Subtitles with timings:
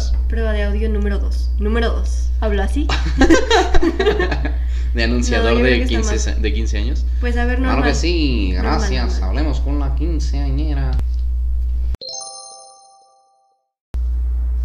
[0.00, 0.14] vas?
[0.28, 1.50] Prueba de audio número 2.
[1.58, 2.30] Número 2.
[2.40, 2.86] ¿Hablo así?
[4.94, 7.04] de anunciador No, de, que está 15, de 15 años.
[7.20, 7.76] Pues a ver, normal.
[7.76, 9.12] Claro que sí, Normal, gracias.
[9.14, 9.28] normal.
[9.28, 10.92] Hablemos con la quinceañera.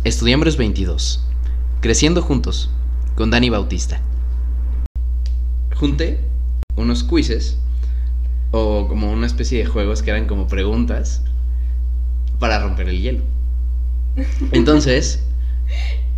[0.04, 1.24] Estudiambres 22.
[1.82, 2.70] Creciendo juntos.
[3.16, 4.00] Con Dani Bautista.
[5.76, 6.20] Junté
[6.76, 7.58] unos quizzes.
[8.52, 11.24] O como una especie de juegos que eran como preguntas.
[12.40, 13.24] Para romper el hielo.
[14.52, 15.20] Entonces,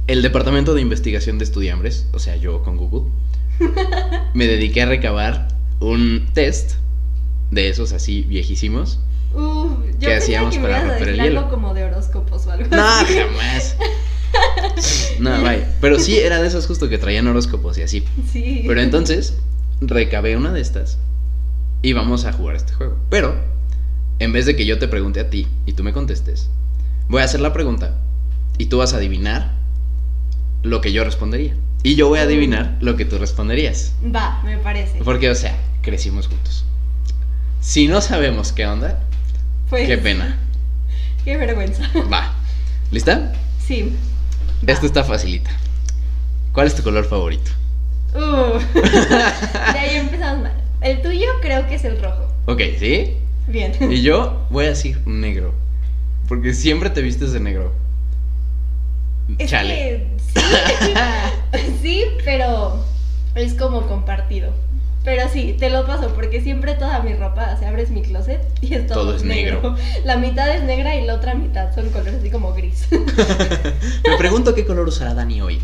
[0.08, 3.12] el departamento de investigación de estudiambres, o sea, yo con Google,
[4.34, 5.48] me dediqué a recabar
[5.80, 6.74] un test
[7.52, 9.00] de esos así viejísimos.
[9.34, 11.50] Uf, yo ¿Qué pensé hacíamos que me para romper el hielo?
[11.50, 13.14] como de horóscopos o algo No, así.
[13.16, 13.76] jamás.
[15.20, 15.76] No, vaya.
[15.82, 18.04] Pero sí era de esos justo que traían horóscopos y así.
[18.32, 18.64] Sí.
[18.68, 19.38] Pero entonces,
[19.82, 20.98] recabé una de estas
[21.82, 22.98] y vamos a jugar este juego.
[23.10, 23.36] Pero,
[24.20, 26.50] en vez de que yo te pregunte a ti y tú me contestes,
[27.10, 27.96] voy a hacer la pregunta
[28.58, 29.52] y tú vas a adivinar
[30.64, 31.56] lo que yo respondería.
[31.84, 33.94] Y yo voy a adivinar lo que tú responderías.
[34.04, 35.00] Va, me parece.
[35.04, 36.66] Porque, o sea, crecimos juntos.
[37.62, 39.00] Si no sabemos qué onda,
[39.70, 40.38] Pues, qué pena.
[41.26, 41.84] Qué vergüenza.
[42.12, 42.34] Va.
[42.90, 43.34] ¿Lista?
[43.66, 43.94] Sí.
[44.68, 44.72] Va.
[44.72, 45.52] Esto está facilita.
[46.54, 47.52] ¿Cuál es tu color favorito?
[48.16, 48.58] Uh.
[48.74, 50.54] de ahí empezamos mal.
[50.80, 52.32] El tuyo creo que es el rojo.
[52.46, 53.16] Ok, ¿sí?
[53.48, 53.74] Bien.
[53.92, 55.54] Y yo voy a decir negro.
[56.28, 57.74] Porque siempre te vistes de negro.
[59.38, 59.76] Es Chale.
[59.76, 62.84] que sí, sí, pero
[63.36, 64.52] es como compartido.
[65.04, 68.42] Pero sí, te lo paso porque siempre toda mi ropa, o sea, abres mi closet
[68.62, 69.76] y es todo, Todo es negro.
[70.04, 72.88] La mitad es negra y la otra mitad son colores así como gris.
[72.92, 75.62] Me pregunto qué color usará Dani hoy.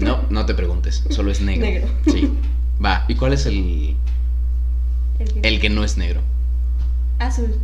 [0.00, 1.04] No, no te preguntes.
[1.10, 1.64] Solo es negro.
[1.64, 1.88] Negro.
[2.06, 2.32] Sí.
[2.84, 3.04] Va.
[3.06, 3.94] ¿Y cuál es el,
[5.42, 6.20] el que no es negro?
[7.20, 7.54] Azul.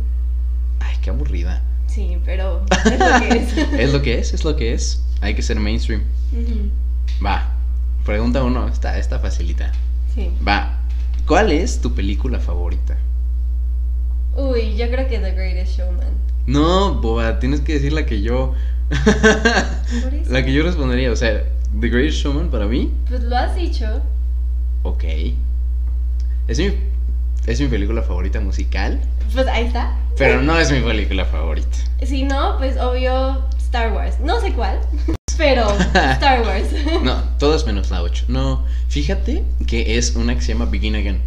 [0.79, 1.63] Ay, qué aburrida.
[1.87, 3.57] Sí, pero es lo que es.
[3.79, 5.03] Es lo que es, es lo que es.
[5.21, 6.03] Hay que ser mainstream.
[7.25, 7.53] Va.
[8.05, 8.67] Pregunta uno.
[8.67, 9.71] Está, está facilita.
[10.13, 10.29] Sí.
[10.45, 10.77] Va.
[11.25, 12.97] ¿Cuál es tu película favorita?
[14.35, 16.13] Uy, yo creo que The Greatest Showman.
[16.45, 18.53] No, boba, tienes que decir la que yo.
[20.29, 21.11] La que yo respondería.
[21.11, 21.43] O sea,
[21.79, 22.93] The Greatest Showman para mí.
[23.09, 23.85] Pues lo has dicho.
[24.83, 25.03] Ok.
[26.47, 26.71] Es mi,
[27.47, 28.99] es mi película favorita musical.
[29.33, 29.97] Pues ahí está.
[30.17, 31.77] Pero no es mi película favorita.
[32.05, 34.19] Si no, pues obvio Star Wars.
[34.19, 34.79] No sé cuál,
[35.37, 36.67] pero Star Wars.
[37.03, 38.25] No, todas menos la 8.
[38.27, 41.21] No, fíjate que es una que se llama Begin Again.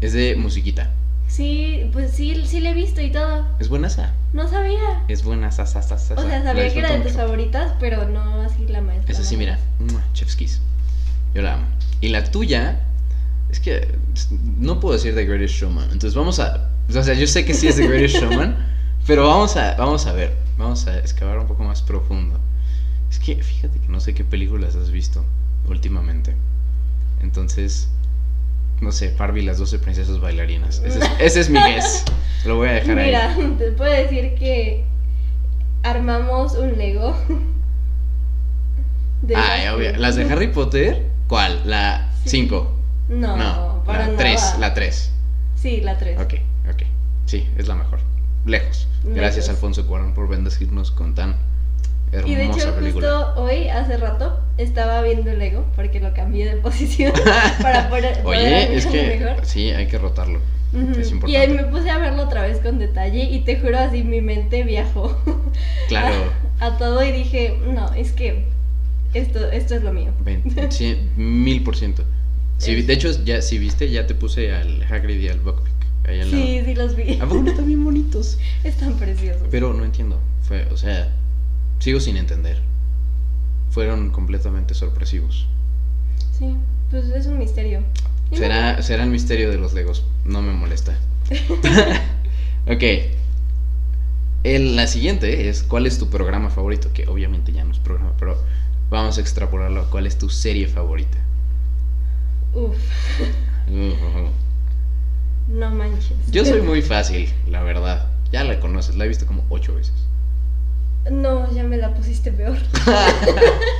[0.00, 0.90] Es de musiquita.
[1.28, 3.46] Sí, pues sí, sí la he visto y todo.
[3.60, 4.12] Es buena esa.
[4.32, 5.04] No sabía.
[5.06, 6.14] Es buena esa, esa, esa, esa.
[6.14, 9.12] O sea, sabía que era de tus favoritas, pero no así la maestra.
[9.12, 9.58] Es así, mira.
[9.78, 10.60] Mua, Chef's Kiss.
[11.34, 11.66] Yo la amo.
[12.00, 12.80] Y la tuya,
[13.50, 13.88] es que
[14.58, 15.84] no puedo decir The Greatest Showman.
[15.84, 16.70] Entonces vamos a.
[16.88, 18.56] O sea, yo sé que sí es The Greatest Showman,
[19.06, 20.36] pero vamos a, vamos a ver.
[20.56, 22.38] Vamos a excavar un poco más profundo.
[23.10, 25.24] Es que fíjate que no sé qué películas has visto
[25.68, 26.34] últimamente.
[27.22, 27.88] Entonces,
[28.80, 30.82] no sé, Barbie y las 12 princesas bailarinas.
[30.84, 32.04] Ese es, ese es mi guess.
[32.44, 33.54] Lo voy a dejar Mira, ahí.
[33.58, 34.84] te puedo decir que
[35.82, 37.16] armamos un Lego.
[39.22, 39.96] de Ay, las- obvio.
[39.96, 41.06] ¿Las de Harry Potter?
[41.28, 41.62] ¿Cuál?
[41.66, 42.30] La Sí.
[43.08, 43.20] 5.
[43.20, 44.18] No, No, para la nada.
[44.18, 45.10] 3, la 3.
[45.56, 46.18] Sí, la 3.
[46.20, 46.34] Ok,
[46.70, 46.82] ok.
[47.26, 48.00] Sí, es la mejor.
[48.46, 48.86] Lejos.
[49.04, 49.48] Gracias, Lejos.
[49.50, 51.36] Alfonso Cuarón, por bendecirnos con tan
[52.12, 53.08] hermosa Y de hecho, película.
[53.26, 57.12] justo hoy, hace rato, estaba viendo el Lego porque lo cambié de posición
[57.62, 58.20] para poder.
[58.24, 59.44] Oye, es que mejor.
[59.44, 60.40] sí, hay que rotarlo.
[60.98, 61.36] Es Y importante.
[61.38, 64.64] ahí me puse a verlo otra vez con detalle y te juro así mi mente
[64.64, 65.18] viajó
[65.88, 66.14] Claro.
[66.60, 68.46] a todo y dije, no, es que
[69.14, 70.12] esto, esto es lo mío.
[70.22, 72.04] Ven, sí, mil por ciento.
[72.58, 75.74] Sí, de hecho, ya, si viste, ya te puse al Hagrid y al Buckbeak.
[76.06, 77.04] Ahí al Sí, sí los vi.
[77.04, 77.24] lado.
[77.24, 78.38] ¿A poco no están bien bonitos?
[78.64, 79.46] Están preciosos.
[79.50, 80.18] Pero no entiendo.
[80.42, 81.12] Fue, o sea,
[81.78, 82.60] sigo sin entender.
[83.70, 85.46] Fueron completamente sorpresivos.
[86.38, 86.54] Sí,
[86.90, 87.82] pues es un misterio.
[88.30, 90.04] No- Será, será el misterio de los Legos.
[90.24, 90.96] No me molesta.
[92.66, 92.82] ok.
[94.44, 96.90] El- la siguiente es: ¿Cuál es tu programa favorito?
[96.92, 98.42] Que obviamente ya no es programa, pero
[98.90, 99.88] vamos a extrapolarlo.
[99.90, 101.18] ¿Cuál es tu serie favorita?
[102.54, 102.76] Uf,
[103.70, 104.30] Uh,
[105.48, 106.16] no manches.
[106.30, 108.06] Yo soy muy fácil, la verdad.
[108.32, 109.92] Ya la conoces, la he visto como ocho veces.
[111.10, 112.56] No, ya me la pusiste peor.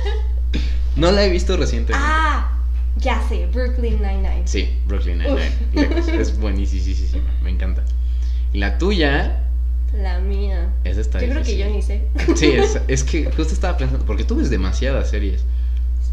[0.95, 2.05] No la he visto recientemente.
[2.05, 2.57] ah,
[2.97, 4.41] ya sé, Brooklyn Nine-Nine.
[4.45, 6.11] Sí, Brooklyn Nine-Nine.
[6.19, 7.83] Es buenísima, me encanta.
[8.51, 9.43] Y la tuya,
[9.93, 10.69] La mía.
[10.83, 12.01] esa está Yo creo que yo ni sé.
[12.35, 15.45] Sí, es, es que justo estaba pensando, porque tú ves demasiadas series.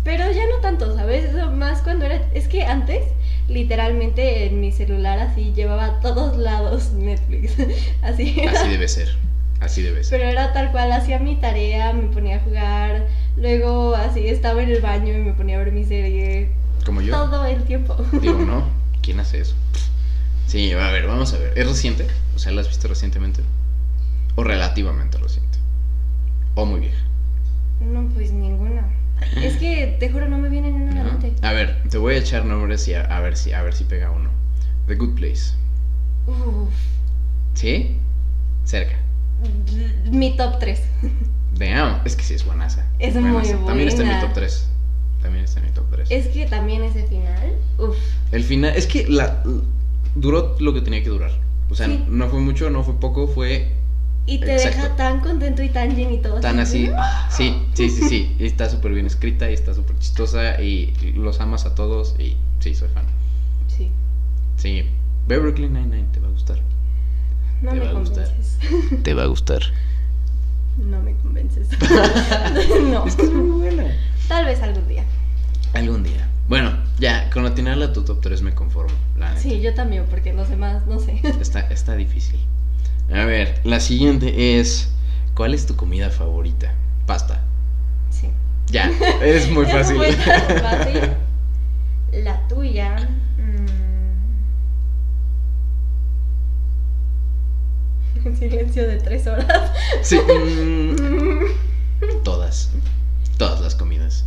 [0.06, 1.24] Pero ya no tanto, ¿sabes?
[1.24, 2.24] Eso más cuando era...
[2.32, 3.02] Es que antes,
[3.48, 7.54] literalmente en mi celular así llevaba a todos lados Netflix.
[8.02, 8.40] Así.
[8.46, 9.08] Así debe ser.
[9.58, 10.20] Así debe ser.
[10.20, 14.70] Pero era tal cual, hacía mi tarea, me ponía a jugar, luego así estaba en
[14.70, 16.50] el baño y me ponía a ver mi serie.
[16.84, 17.12] Como yo.
[17.12, 17.96] Todo el tiempo.
[18.22, 18.62] Digo, no.
[19.02, 19.56] ¿Quién hace eso?
[20.46, 21.58] Sí, a ver, vamos a ver.
[21.58, 22.06] ¿Es reciente?
[22.36, 23.42] O sea, ¿la has visto recientemente?
[24.36, 25.58] ¿O relativamente reciente?
[26.54, 27.02] ¿O muy vieja?
[27.80, 28.84] No, pues ninguna.
[29.42, 31.12] Es que te juro no me viene ninguna ¿No?
[31.12, 31.34] mente.
[31.46, 33.84] A ver, te voy a echar nombres y a, a ver si a ver si
[33.84, 34.30] pega uno.
[34.86, 35.54] The Good Place.
[36.26, 36.72] Uf,
[37.54, 37.98] ¿Sí?
[38.64, 38.96] Cerca.
[40.10, 40.80] mi top 3.
[41.58, 42.84] Damn, es que sí es buenaza.
[42.98, 43.56] Es muy Buenaza.
[43.64, 44.26] También está en mi buena.
[44.28, 44.68] top 3.
[45.22, 46.10] También está en mi top 3.
[46.10, 47.54] Es que también ese final.
[47.78, 47.96] Uf.
[48.32, 49.42] El final, es que la
[50.14, 51.30] duró lo que tenía que durar.
[51.70, 52.04] O sea, Sí.
[52.08, 53.72] no fue mucho, no fue poco, fue
[54.26, 54.82] Y te Exacto.
[54.82, 56.34] deja tan contento y tan llenito.
[56.40, 56.90] tan así.
[56.96, 58.36] ah, sí, sí, sí, sí.
[58.38, 62.36] Y está súper bien escrita y está súper chistosa y los amas a todos y
[62.58, 63.06] sí, soy fan.
[63.68, 63.90] Sí.
[64.56, 64.84] Sí,
[65.28, 66.58] ve Brooklyn Nine-Nine, te va a gustar.
[67.62, 68.24] No Te me va a gustar.
[68.26, 68.58] convences.
[69.02, 69.62] Te va a gustar.
[70.78, 71.68] No me convences.
[72.90, 73.06] no.
[73.06, 73.94] Es que es muy buena.
[74.28, 75.04] Tal vez algún día.
[75.72, 76.28] Algún día.
[76.48, 79.40] Bueno, ya, con atinarle a tu top 3 me conformo, la neta.
[79.40, 81.20] Sí, yo también, porque los demás, no sé.
[81.40, 82.38] Está, está difícil.
[83.12, 84.90] A ver, la siguiente es.
[85.34, 86.72] ¿Cuál es tu comida favorita?
[87.06, 87.42] Pasta.
[88.10, 88.30] Sí.
[88.68, 88.90] Ya,
[89.22, 90.02] es muy fácil.
[90.02, 91.00] Es muy fácil.
[92.12, 92.96] La tuya.
[93.38, 93.66] mm.
[98.38, 99.70] Silencio de tres horas.
[100.02, 102.70] Sí, mm, todas.
[103.38, 104.24] Todas las comidas.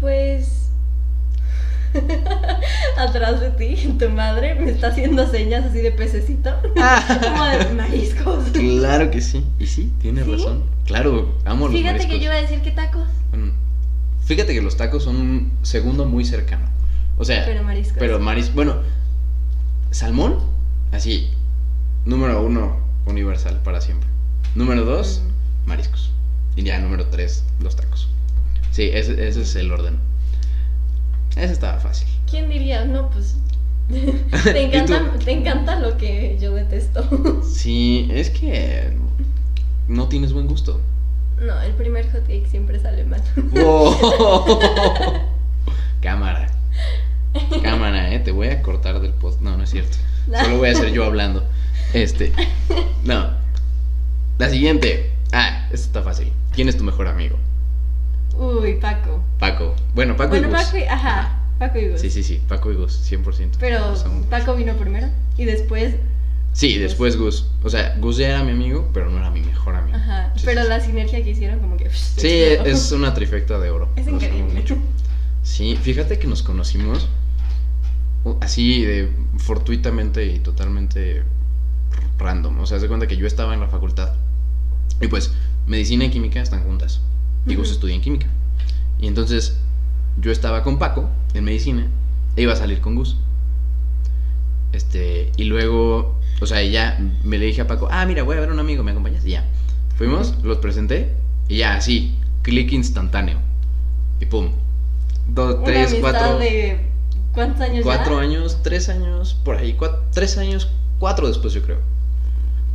[0.00, 0.67] Pues.
[2.98, 6.50] Atrás de ti, tu madre me está haciendo señas así de pececito.
[6.62, 8.44] Como de mariscos.
[8.52, 9.44] Claro que sí.
[9.58, 10.32] Y sí, tienes ¿Sí?
[10.32, 10.64] razón.
[10.86, 12.18] Claro, amo los Fíjate que mariscos.
[12.20, 13.50] yo iba a decir que tacos, Mm,
[14.24, 16.66] Fíjate que los tacos son un segundo muy cercano.
[17.18, 17.96] O sea, pero mariscos.
[17.98, 18.76] Pero maris, bueno,
[19.90, 20.38] salmón,
[20.92, 21.30] así,
[22.04, 22.76] número uno,
[23.06, 24.08] universal para siempre.
[24.54, 25.68] Número dos, Mm.
[25.68, 26.10] mariscos.
[26.56, 28.08] Y ya, número tres, los tacos.
[28.70, 29.98] Sí, ese, ese es el orden.
[31.38, 32.08] Ese estaba fácil.
[32.28, 32.84] ¿Quién diría?
[32.84, 33.36] No, pues.
[33.88, 33.98] te,
[34.60, 35.24] ¿Y encanta, tú?
[35.24, 37.08] te encanta lo que yo detesto.
[37.44, 38.92] Sí, es que
[39.88, 40.80] no tienes buen gusto.
[41.40, 43.22] No, el primer hot cake siempre sale mal.
[43.52, 43.96] Wow.
[46.00, 46.48] Cámara.
[47.62, 48.18] Cámara, eh.
[48.18, 49.40] Te voy a cortar del post.
[49.40, 49.96] No, no es cierto.
[50.26, 51.44] Solo voy a ser yo hablando.
[51.92, 52.32] Este.
[53.04, 53.30] No.
[54.38, 55.12] La siguiente.
[55.32, 56.32] Ah, esta está fácil.
[56.52, 57.36] ¿Quién es tu mejor amigo?
[58.38, 59.20] Uy, Paco.
[59.38, 59.74] Paco.
[59.94, 60.62] Bueno, Paco bueno, y Gus.
[60.62, 60.82] Paco y.
[60.82, 62.00] Ajá, Paco y Gus.
[62.00, 62.40] Sí, sí, sí.
[62.48, 63.56] Paco y Gus, 100%.
[63.58, 65.94] Pero Son- Paco vino primero y después.
[66.52, 67.46] Sí, después Gus.
[67.62, 69.96] O sea, Gus ya era mi amigo, pero no era mi mejor amigo.
[69.96, 70.32] Ajá.
[70.36, 71.90] Sí, pero sí, la sinergia que hicieron, como que.
[71.90, 72.28] Sí,
[72.64, 73.88] es una trifecta de oro.
[73.96, 74.54] Es amo increíble.
[74.54, 74.76] mucho.
[75.42, 77.08] Sí, fíjate que nos conocimos
[78.24, 81.22] uh, así de fortuitamente y totalmente
[82.18, 82.60] random.
[82.60, 84.14] O sea, se cuenta que yo estaba en la facultad
[85.00, 85.32] y pues
[85.66, 87.00] medicina y química están juntas.
[87.48, 87.74] Y Gus Ujú.
[87.74, 88.26] estudia en química.
[89.00, 89.58] Y entonces
[90.20, 91.86] yo estaba con Paco en medicina
[92.36, 93.16] e iba a salir con Gus.
[94.72, 98.40] Este, y luego, o sea, ya me le dije a Paco, ah, mira, voy a
[98.40, 99.24] ver a un amigo, ¿me acompañas?
[99.24, 99.44] Y ya.
[99.96, 101.14] Fuimos, los presenté
[101.48, 103.38] y ya, así, clic instantáneo.
[104.20, 104.50] Y pum.
[105.28, 106.38] Dos, tres, cuatro.
[106.38, 106.86] de.
[107.32, 108.22] ¿Cuántos años Cuatro ya?
[108.22, 109.74] años, tres años, por ahí.
[109.74, 110.68] Cuatro, tres años,
[110.98, 111.78] cuatro después, yo creo.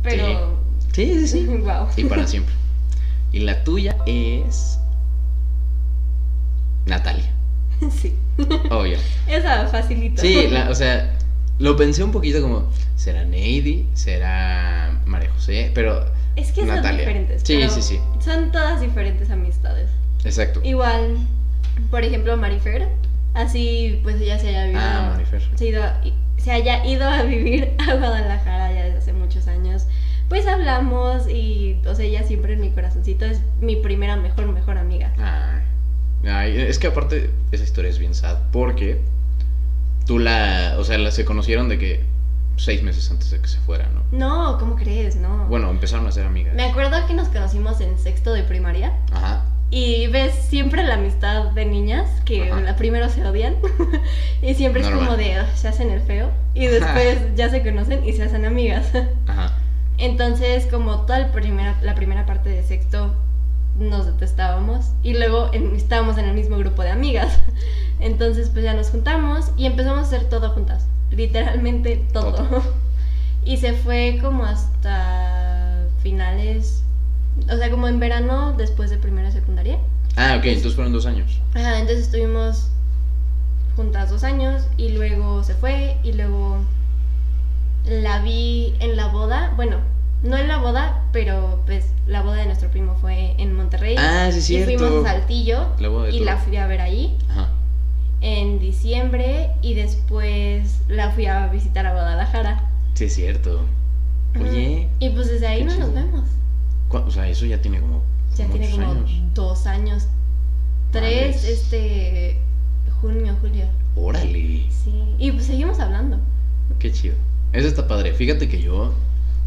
[0.02, 0.58] Pero.
[0.92, 1.46] Sí, sí, sí.
[1.46, 1.88] wow.
[1.96, 2.54] Y para siempre.
[3.34, 4.78] Y la tuya es.
[6.86, 7.30] Natalia.
[7.90, 8.14] sí.
[8.70, 8.98] Obvio.
[9.26, 10.22] Esa facilita.
[10.22, 11.16] Sí, la- o sea,
[11.58, 12.70] lo pensé un poquito como.
[12.96, 13.88] ¿Será Neidy?
[13.94, 15.72] ¿Será María José?
[15.74, 16.04] Pero.
[16.36, 17.00] Es que son Natalia.
[17.00, 17.42] diferentes.
[17.44, 18.00] Sí, pero sí, sí.
[18.20, 19.90] Son todas diferentes amistades.
[20.24, 20.60] Exacto.
[20.62, 21.16] Igual,
[21.90, 22.88] por ejemplo, Marifer,
[23.34, 25.42] así pues ella se haya ido, Ah, Marifer.
[25.56, 25.82] se, ido
[26.38, 29.86] se haya ido a vivir a Guadalajara ya desde hace muchos años.
[30.28, 34.78] Pues hablamos y, o sea, ella siempre en mi corazoncito es mi primera mejor, mejor
[34.78, 35.12] amiga.
[35.18, 39.00] Ay, ay, es que aparte esa historia es bien sad porque
[40.06, 42.04] tú la, o sea, la, se conocieron de que
[42.56, 44.02] seis meses antes de que se fuera, ¿no?
[44.16, 45.16] No, ¿cómo crees?
[45.16, 45.46] No.
[45.48, 46.54] Bueno, empezaron a ser amigas.
[46.54, 49.44] Me acuerdo que nos conocimos en sexto de primaria Ajá.
[49.70, 52.60] y ves siempre la amistad de niñas que Ajá.
[52.60, 53.56] la primero se odian
[54.42, 58.04] y siempre es como de "Ugh, se hacen el feo y después ya se conocen
[58.08, 58.86] y se hacen amigas.
[59.26, 59.52] Ajá.
[59.98, 63.14] Entonces, como toda la primera, la primera parte de sexto
[63.78, 67.40] nos detestábamos y luego en- estábamos en el mismo grupo de amigas.
[68.00, 72.32] Entonces, pues ya nos juntamos y empezamos a hacer todo juntas, literalmente todo.
[72.32, 72.62] Todo.
[73.46, 76.82] Y se fue como hasta finales,
[77.52, 79.76] o sea, como en verano después de primera secundaria.
[80.16, 81.40] Ah, ok, entonces fueron dos años.
[81.54, 82.70] Ajá, entonces estuvimos
[83.76, 86.56] juntas dos años y luego se fue y luego
[87.86, 89.52] la vi en la boda.
[89.56, 89.78] Bueno,
[90.22, 93.94] No en la boda, pero pues la boda de nuestro primo fue en Monterrey.
[93.98, 94.78] Ah, sí, y cierto.
[94.88, 97.50] fuimos a Saltillo La boda de y la fui a ver ahí Ajá.
[98.22, 102.70] en diciembre y después la fui a visitar a Guadalajara.
[102.94, 103.60] Sí, es cierto.
[104.40, 106.24] Oye, Y pues desde ahí no nos vemos.
[106.88, 108.02] ¿cu- o sea, eso ya tiene como.
[108.36, 109.10] Ya tiene como años.
[109.34, 110.06] dos años.
[110.90, 111.44] Tres, Madres.
[111.44, 112.38] este,
[113.02, 113.66] junio, julio.
[113.94, 114.64] Órale.
[114.70, 115.04] Sí.
[115.18, 116.18] Y pues seguimos hablando.
[116.78, 117.14] Qué chido.
[117.54, 118.12] Eso está padre.
[118.12, 118.92] Fíjate que yo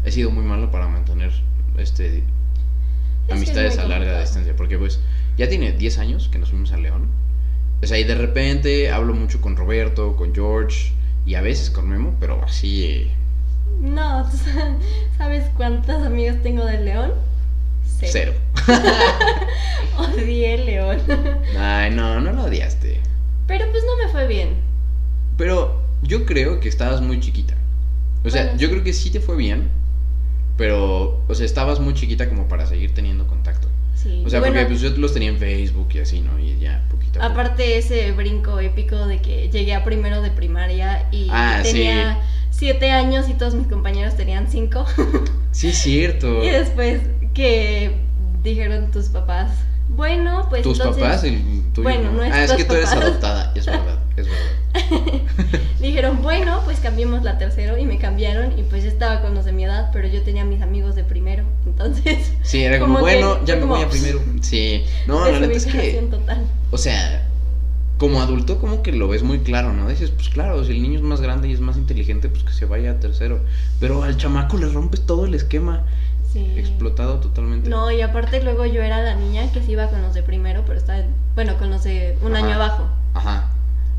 [0.04, 1.30] he sido muy malo para mantener
[1.76, 2.22] este es
[3.32, 4.20] amistades a larga complicado.
[4.22, 4.56] distancia.
[4.56, 4.98] Porque pues
[5.36, 7.06] ya tiene 10 años que nos fuimos a León.
[7.82, 10.92] O sea, y de repente hablo mucho con Roberto, con George
[11.26, 12.84] y a veces con Memo, pero así.
[12.84, 13.10] eh,
[13.80, 14.76] No, ¿tú sa-
[15.16, 17.12] ¿sabes cuántos amigos tengo de León?
[18.00, 18.32] cero.
[19.98, 20.98] Odié León.
[21.58, 23.00] Ay, no, no lo odiaste.
[23.46, 24.50] Pero pues no me fue bien.
[25.36, 27.54] Pero yo creo que estabas muy chiquita.
[28.28, 28.72] O sea, Bueno, yo sí.
[28.72, 29.68] creo que sí te fue bien.
[30.56, 33.68] Pero, o sea, estabas muy chiquita como para seguir teniendo contacto.
[33.94, 34.22] Sí.
[34.26, 36.38] O sea, bueno, porque pues yo los tenía en Facebook y así, ¿no?
[36.38, 37.32] Y ya, poquito a poco.
[37.40, 41.72] aparte ese brinco épico de que llegué a primero de primaria y Ah, sí.
[41.72, 42.20] tenía
[42.50, 44.84] siete años y todos mis compañeros tenían cinco.
[45.52, 46.44] Sí, es cierto.
[46.44, 47.00] y después
[47.34, 47.92] que
[48.44, 49.50] dijeron tus papás,
[49.98, 51.02] bueno, pues ¿Tus entonces...
[51.02, 51.24] papás?
[51.24, 51.42] El
[51.74, 52.22] tuyo, bueno, ¿no?
[52.22, 53.04] Ah, es que tú eres papás.
[53.04, 55.20] adoptada, es verdad, es verdad.
[55.80, 59.44] Dijeron, bueno, pues cambiemos la tercero y me cambiaron y pues yo estaba con los
[59.44, 62.32] de mi edad, pero yo tenía mis amigos de primero, entonces...
[62.44, 64.20] Sí, era como, Como que bueno, ya me voy a primero.
[64.40, 66.46] Sí, no, la neta es que, total.
[66.70, 67.26] o sea,
[67.98, 69.88] como adulto como que lo ves muy claro, ¿no?
[69.88, 72.52] Dices, pues claro, si el niño es más grande y es más inteligente, pues que
[72.52, 73.40] se vaya a tercero.
[73.80, 75.84] Pero al chamaco le rompes todo el esquema,
[76.54, 76.58] Sí.
[76.58, 77.68] explotado totalmente.
[77.68, 80.64] No, y aparte luego yo era la niña que se iba con los de primero,
[80.66, 82.44] pero estaba, en- bueno, con los de un Ajá.
[82.46, 82.88] año abajo.
[83.14, 83.50] Ajá.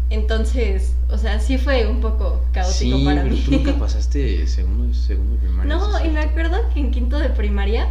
[0.09, 3.41] Entonces, o sea, sí fue un poco caótico Sí, para pero mí.
[3.45, 5.75] tú nunca pasaste segundo, segundo de primaria.
[5.75, 7.87] No, ¿sí y me acuerdo que en quinto de primaria,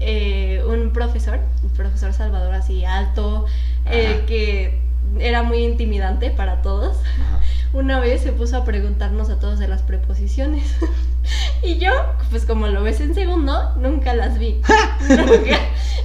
[0.00, 3.46] eh, un profesor, un profesor Salvador así alto,
[3.86, 4.80] eh, que
[5.20, 7.40] era muy intimidante para todos, Ajá.
[7.72, 10.64] una vez se puso a preguntarnos a todos de las preposiciones.
[11.62, 11.90] y yo,
[12.30, 14.60] pues como lo ves en segundo, nunca las vi.
[15.08, 15.58] nunca.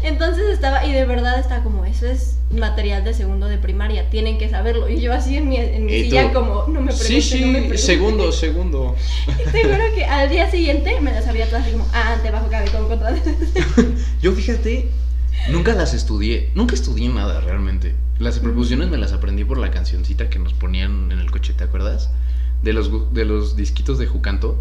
[0.03, 4.37] Entonces estaba, y de verdad estaba como, eso es material de segundo de primaria, tienen
[4.37, 4.89] que saberlo.
[4.89, 7.47] Y yo así en mi, en mi tú, silla como, no me pregunten, Sí, no
[7.47, 7.77] me sí, pregunten".
[7.77, 8.95] segundo, segundo.
[9.27, 12.49] Y seguro que al día siguiente me las sabía todas así como, ah, ante, bajo,
[12.49, 13.15] cabe, con, contra.
[14.21, 14.89] Yo fíjate,
[15.49, 17.95] nunca las estudié, nunca estudié nada realmente.
[18.19, 21.63] Las preposiciones me las aprendí por la cancioncita que nos ponían en el coche, ¿te
[21.63, 22.09] acuerdas?
[22.61, 24.57] De los, de los disquitos de Jucanto.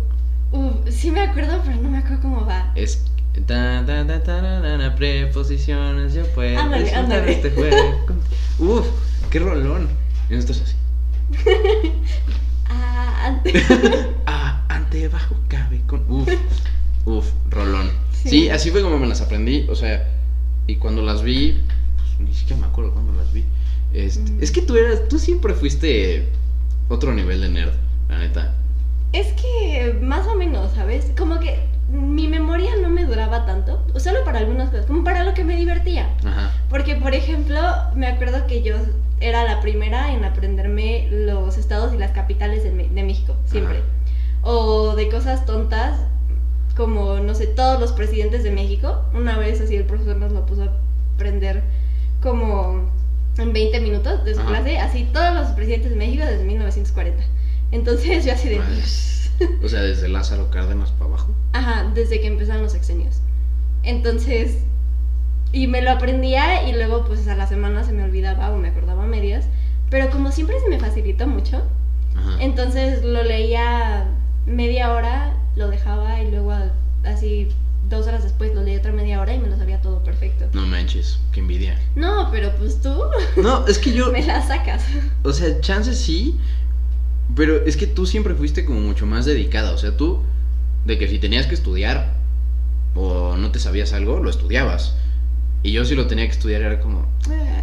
[0.52, 2.72] Uf, sí me acuerdo, pero no me acuerdo cómo va.
[2.74, 3.04] Es.
[3.46, 6.58] Ta, ta, ta, tararara, preposiciones, yo puedo.
[6.58, 7.32] Ándale.
[7.32, 8.06] Este juego.
[8.58, 8.86] Uf,
[9.30, 9.88] qué rolón.
[10.30, 10.76] Y nosotros así.
[12.68, 13.52] Ah, ante.
[14.26, 16.04] Ah, ante, bajo, cabe, con.
[16.10, 16.28] Uf,
[17.06, 17.90] uf, rolón.
[18.12, 18.28] Sí.
[18.28, 18.48] Sí.
[18.50, 19.66] así fue como me las aprendí.
[19.68, 20.08] O sea,
[20.66, 21.60] y cuando las vi,
[21.96, 23.44] pues ni siquiera me acuerdo cuando las vi.
[23.92, 24.42] Este, Mm.
[24.42, 26.28] Es que tú eras, tú siempre fuiste
[26.88, 27.72] otro nivel de nerd,
[28.08, 28.54] la neta.
[29.12, 31.12] Es que más o menos, ¿sabes?
[31.16, 35.34] Como que mi memoria no me duraba tanto, solo para algunas cosas, como para lo
[35.34, 36.08] que me divertía.
[36.24, 36.50] Ajá.
[36.70, 37.60] Porque, por ejemplo,
[37.94, 38.76] me acuerdo que yo
[39.20, 43.78] era la primera en aprenderme los estados y las capitales de, México, siempre.
[43.78, 43.86] Ajá.
[44.42, 46.00] O de cosas tontas,
[46.76, 49.02] como, no sé, todos los presidentes de México.
[49.14, 50.72] Una vez así el profesor nos lo puso a
[51.14, 51.62] aprender
[52.22, 52.90] como
[53.38, 54.48] en 20 minutos de su Ajá.
[54.48, 57.22] clase, así todos los presidentes de México desde 1940.
[57.72, 58.60] Entonces yo así de...
[59.64, 61.34] O sea, desde Lázaro Cárdenas para abajo.
[61.52, 63.16] Ajá, desde que empezaron los sexenios.
[63.82, 64.58] Entonces,
[65.52, 68.68] y me lo aprendía y luego pues a la semana se me olvidaba o me
[68.68, 69.46] acordaba a medias.
[69.90, 71.62] Pero como siempre se me facilitó mucho,
[72.16, 72.36] Ajá.
[72.40, 74.06] entonces lo leía
[74.46, 76.54] media hora, lo dejaba y luego
[77.04, 77.48] así
[77.88, 80.46] dos horas después lo leía otra media hora y me lo sabía todo perfecto.
[80.54, 81.78] No manches, qué envidia.
[81.94, 82.94] No, pero pues tú
[83.36, 84.10] No, es que yo.
[84.12, 84.84] me la sacas.
[85.24, 86.38] O sea, chances sí,
[87.36, 89.72] pero es que tú siempre fuiste como mucho más dedicada.
[89.72, 90.20] O sea, tú,
[90.84, 92.14] de que si tenías que estudiar
[92.94, 94.96] o no te sabías algo, lo estudiabas.
[95.62, 97.62] Y yo si lo tenía que estudiar era como, "Eh,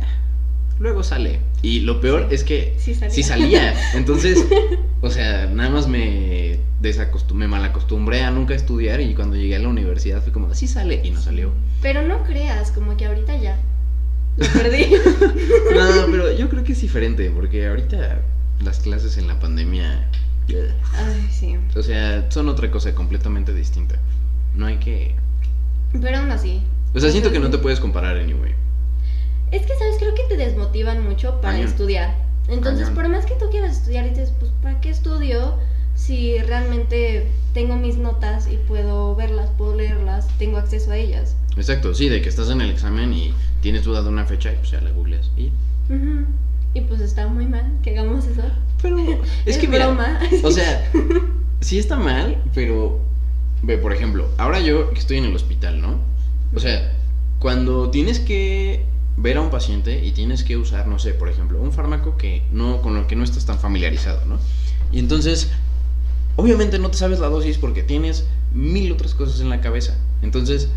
[0.80, 1.40] luego sale.
[1.62, 3.14] Y lo peor es que Sí salía.
[3.14, 3.74] sí salía.
[3.96, 4.40] Entonces,
[5.02, 9.60] o sea, nada más me desacostum me malacostumbré a nunca estudiar y cuando llegué a
[9.60, 11.52] la universidad fue como, sí sale y no salió.
[11.82, 13.60] Pero no creas, como que ahorita ya.
[14.38, 14.86] Lo perdí.
[15.76, 18.22] No, pero yo creo que es diferente porque ahorita
[18.62, 20.08] las clases en la pandemia...
[20.96, 21.58] Ay, sí.
[21.76, 23.98] O sea, son otra cosa completamente distinta.
[24.56, 25.14] No hay que.
[25.92, 26.64] Pero aún así.
[26.96, 28.56] O sea, siento que no te puedes comparar anyway.
[29.52, 29.98] Es que, ¿sabes?
[30.00, 31.68] Creo que te desmotivan mucho para Cañón.
[31.68, 32.16] estudiar.
[32.48, 32.96] Entonces, Cañón.
[32.96, 35.60] por más que tú quieras estudiar, dices, pues, ¿para qué estudio
[36.00, 41.36] si realmente tengo mis notas y puedo verlas, puedo leerlas, tengo acceso a ellas.
[41.58, 44.56] Exacto, sí, de que estás en el examen y tienes duda de una fecha y
[44.56, 45.30] pues ya la googleas.
[45.36, 45.52] Y...
[46.74, 48.44] Y pues está muy mal que hagamos eso.
[48.82, 50.20] Pero es, Es que mira, broma.
[50.44, 50.90] o sea,
[51.62, 53.00] sí está mal, pero
[53.64, 56.00] ve, por ejemplo, ahora yo que estoy en el hospital, ¿no?
[56.56, 56.94] O sea,
[57.40, 58.86] cuando tienes que
[59.18, 62.44] ver a un paciente y tienes que usar, no sé, por ejemplo, un fármaco que
[62.52, 64.38] no con lo que no estás tan familiarizado, ¿no?
[64.92, 65.52] Y entonces
[66.36, 69.98] obviamente no te sabes la dosis porque tienes mil otras cosas en la cabeza.
[70.22, 70.70] Entonces,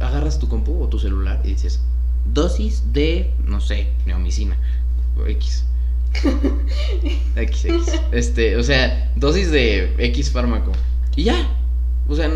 [0.00, 1.80] agarras tu compu o tu celular y dices,
[2.24, 4.56] dosis de, no sé, neomicina
[5.26, 5.64] X.
[7.36, 8.00] X, X.
[8.12, 10.72] Este, o sea, dosis de X fármaco.
[11.16, 11.48] Y ya.
[12.08, 12.30] O sea,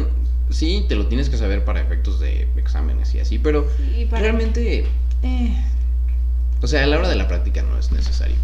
[0.50, 3.66] sí, te lo tienes que saber para efectos de exámenes y así, pero
[4.10, 4.86] para realmente,
[5.22, 5.64] eh,
[6.62, 8.36] o sea, a la hora de la práctica no es necesario.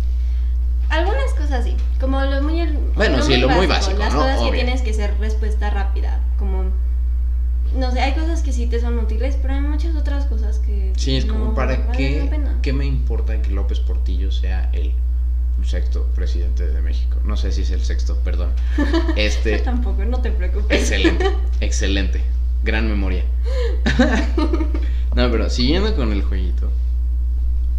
[0.89, 4.21] Algunas cosas sí, como lo muy Bueno, sí, lo muy básico, las ¿no?
[4.21, 4.65] cosas que Obvio.
[4.65, 6.19] tienes que ser respuesta rápida,
[7.75, 10.93] no sé, hay cosas que sí te son útiles, pero hay muchas otras cosas que
[10.97, 12.31] Sí, es como, ¿para qué,
[12.63, 14.93] qué me importa que López Portillo sea el
[15.65, 17.19] sexto presidente de México?
[17.25, 18.51] No sé si es el sexto, perdón.
[19.17, 20.79] Este, Yo tampoco, no te preocupes.
[20.79, 22.21] excelente, excelente.
[22.63, 23.25] Gran memoria.
[25.15, 26.71] no, pero siguiendo con el jueguito,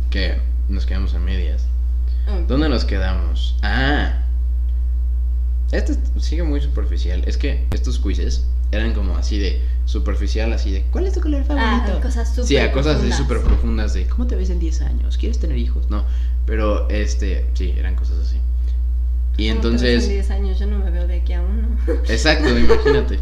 [0.09, 0.37] que
[0.69, 1.67] nos quedamos a medias.
[2.47, 3.57] ¿Dónde nos quedamos?
[3.61, 4.23] Ah.
[5.71, 7.23] Este sigue muy superficial.
[7.25, 11.43] Es que estos quizzes eran como así de superficial, así de ¿cuál es tu color
[11.43, 11.97] favorito?
[11.97, 13.17] Ah, cosas súper Sí, a cosas así profundas.
[13.17, 15.17] súper profundas de ¿cómo te ves en 10 años?
[15.17, 15.89] ¿Quieres tener hijos?
[15.89, 16.05] No,
[16.45, 18.37] pero este, sí, eran cosas así.
[19.37, 21.41] Y ¿Cómo te ves entonces, En 10 años yo no me veo de aquí a
[21.41, 21.67] uno.
[22.09, 23.19] exacto, imagínate.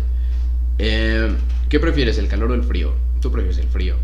[0.80, 1.36] Eh,
[1.70, 2.94] ¿Qué prefieres, el calor o el frío?
[3.22, 3.96] Tú prefieres el frío,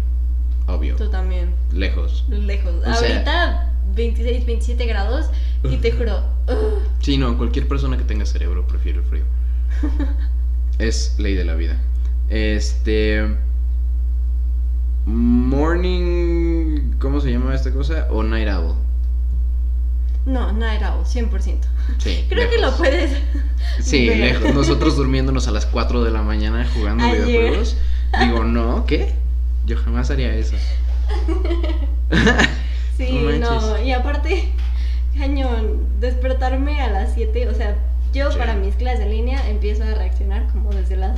[0.67, 2.25] obvio, Tú también, lejos.
[2.29, 2.73] lejos.
[2.85, 5.27] O sea- Ahorita 26, 27 grados
[5.71, 6.23] y te juro,
[6.99, 9.23] Sí, no, cualquier persona que tenga cerebro prefiere el frío.
[10.79, 11.81] es ley de la vida.
[12.29, 13.37] Este.
[15.05, 16.93] Morning.
[16.99, 18.07] ¿Cómo se llama esta cosa?
[18.09, 18.75] O Night Owl.
[20.25, 21.59] no, Night Owl, 100%.
[21.99, 22.25] Sí.
[22.29, 23.11] Creo que lo puedes.
[23.79, 24.17] Sí, ver.
[24.41, 24.55] lejos.
[24.55, 27.25] Nosotros durmiéndonos a las 4 de la mañana jugando Ayer.
[27.27, 27.77] videojuegos.
[28.19, 29.13] Digo, no, ¿qué?
[29.65, 30.55] Yo jamás haría eso.
[32.97, 34.49] Sí, no, y aparte,
[35.17, 37.75] cañón, despertarme a las 7, o sea,
[38.13, 38.37] yo Sí.
[38.37, 41.17] para mis clases en línea empiezo a reaccionar como desde las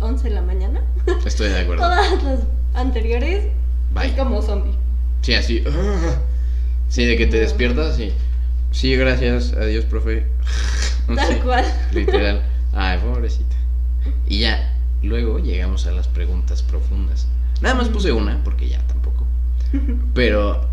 [0.00, 0.80] 11 de la mañana.
[1.24, 1.82] Estoy de acuerdo.
[1.84, 2.40] Todas las
[2.74, 3.46] anteriores
[3.94, 4.06] Bye.
[4.08, 4.74] es como zombie.
[5.22, 5.62] Sí, así.
[6.88, 8.12] Sí, de que te despiertas y.
[8.72, 9.52] Sí, gracias.
[9.52, 10.26] Adiós, profe.
[11.14, 11.64] Tal cual.
[11.92, 12.42] Literal.
[12.72, 13.56] Ay, pobrecita.
[14.26, 17.26] Y ya, luego llegamos a las preguntas profundas.
[17.60, 19.26] Nada más puse una, porque ya tampoco.
[20.14, 20.66] Pero,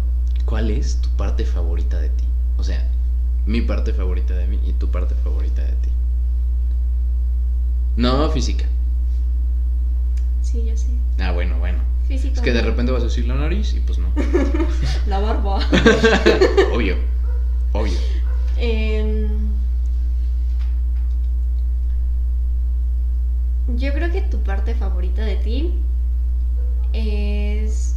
[0.46, 2.24] ¿cuál es tu parte favorita de ti?
[2.58, 2.88] O sea,
[3.46, 5.90] mi parte favorita de mí y tu parte favorita de ti.
[7.96, 8.66] No física.
[10.42, 10.98] Sí, yo sí.
[11.20, 11.80] Ah, bueno, bueno.
[12.08, 12.36] Físico.
[12.36, 14.08] Es que de repente vas a decir la nariz y pues no.
[15.08, 15.58] La barba.
[16.74, 16.96] Obvio.
[17.74, 17.98] Obvio.
[18.58, 19.28] Em,
[23.76, 25.74] yo creo que tu parte favorita de ti
[26.94, 27.97] es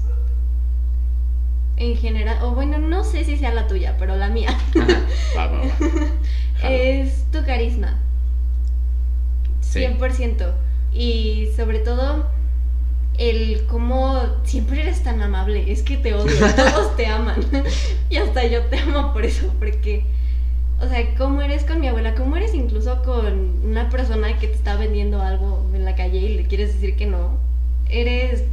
[1.80, 5.00] en general, o bueno, no sé si sea la tuya, pero la mía, Ajá.
[5.36, 5.64] Va, va, va.
[6.60, 6.76] Jalo.
[6.76, 7.96] es tu carisma.
[9.62, 9.80] Sí.
[9.80, 10.52] 100%.
[10.92, 12.26] Y sobre todo,
[13.16, 15.72] el cómo siempre eres tan amable.
[15.72, 17.40] Es que te odio, todos te aman.
[18.10, 20.04] y hasta yo te amo por eso, porque,
[20.80, 24.54] o sea, cómo eres con mi abuela, cómo eres incluso con una persona que te
[24.54, 27.38] está vendiendo algo en la calle y le quieres decir que no.
[27.88, 28.44] Eres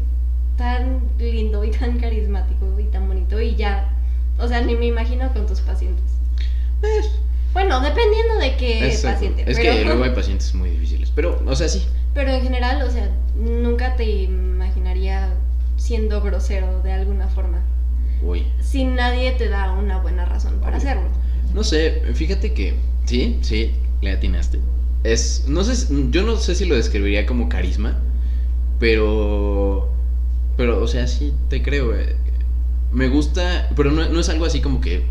[0.57, 3.89] tan lindo y tan carismático y tan bonito y ya,
[4.39, 6.03] o sea, ni me imagino con tus pacientes.
[7.53, 9.43] Bueno, dependiendo de qué paciente.
[9.47, 11.11] Es pero- que luego hay pacientes muy difíciles.
[11.15, 11.85] Pero, o sea, sí.
[12.13, 15.33] pero en general, o sea, nunca te imaginaría
[15.77, 17.61] siendo grosero de alguna forma.
[18.21, 18.45] Uy.
[18.61, 21.03] Si nadie te da una buena razón para hacerlo.
[21.53, 22.75] No sé, fíjate que.
[23.05, 24.59] Sí, sí, le atinaste.
[25.03, 25.45] Es.
[25.47, 25.87] No sé.
[26.11, 27.97] Yo no sé si lo describiría como carisma.
[28.79, 29.89] Pero.
[30.57, 31.95] Pero, o sea, sí, te creo.
[31.95, 32.15] eh.
[32.91, 33.69] Me gusta.
[33.75, 35.05] Pero no, no es algo así como que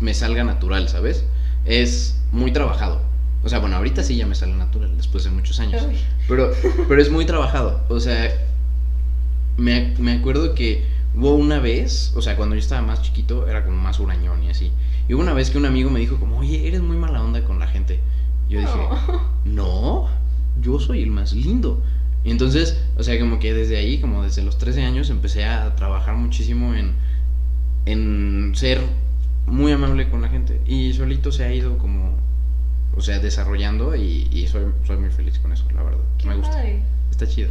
[0.00, 1.24] me salga natural, ¿sabes?
[1.64, 3.00] Es muy trabajado.
[3.44, 5.82] O sea, bueno, ahorita sí ya me sale natural, después de muchos años.
[6.28, 6.52] Pero,
[6.88, 7.80] pero es muy trabajado.
[7.88, 8.30] O sea,
[9.56, 13.64] me, me acuerdo que hubo una vez, o sea, cuando yo estaba más chiquito, era
[13.64, 14.70] como más hurañón y así.
[15.08, 17.44] Y hubo una vez que un amigo me dijo como, oye, eres muy mala onda
[17.44, 18.00] con la gente.
[18.48, 19.20] Yo dije, Oh.
[19.44, 20.08] no,
[20.60, 21.82] yo soy el más lindo.
[22.24, 25.74] Y entonces, o sea, como que desde ahí, como desde los 13 años, empecé a
[25.74, 26.94] trabajar muchísimo en,
[27.86, 28.80] en ser
[29.46, 30.60] muy amable con la gente.
[30.66, 32.16] Y solito se ha ido como
[32.94, 36.00] o sea, desarrollando y, y soy, soy muy feliz con eso, la verdad.
[36.18, 36.52] Qué Me gusta.
[36.56, 36.82] padre.
[37.10, 37.48] Está chido.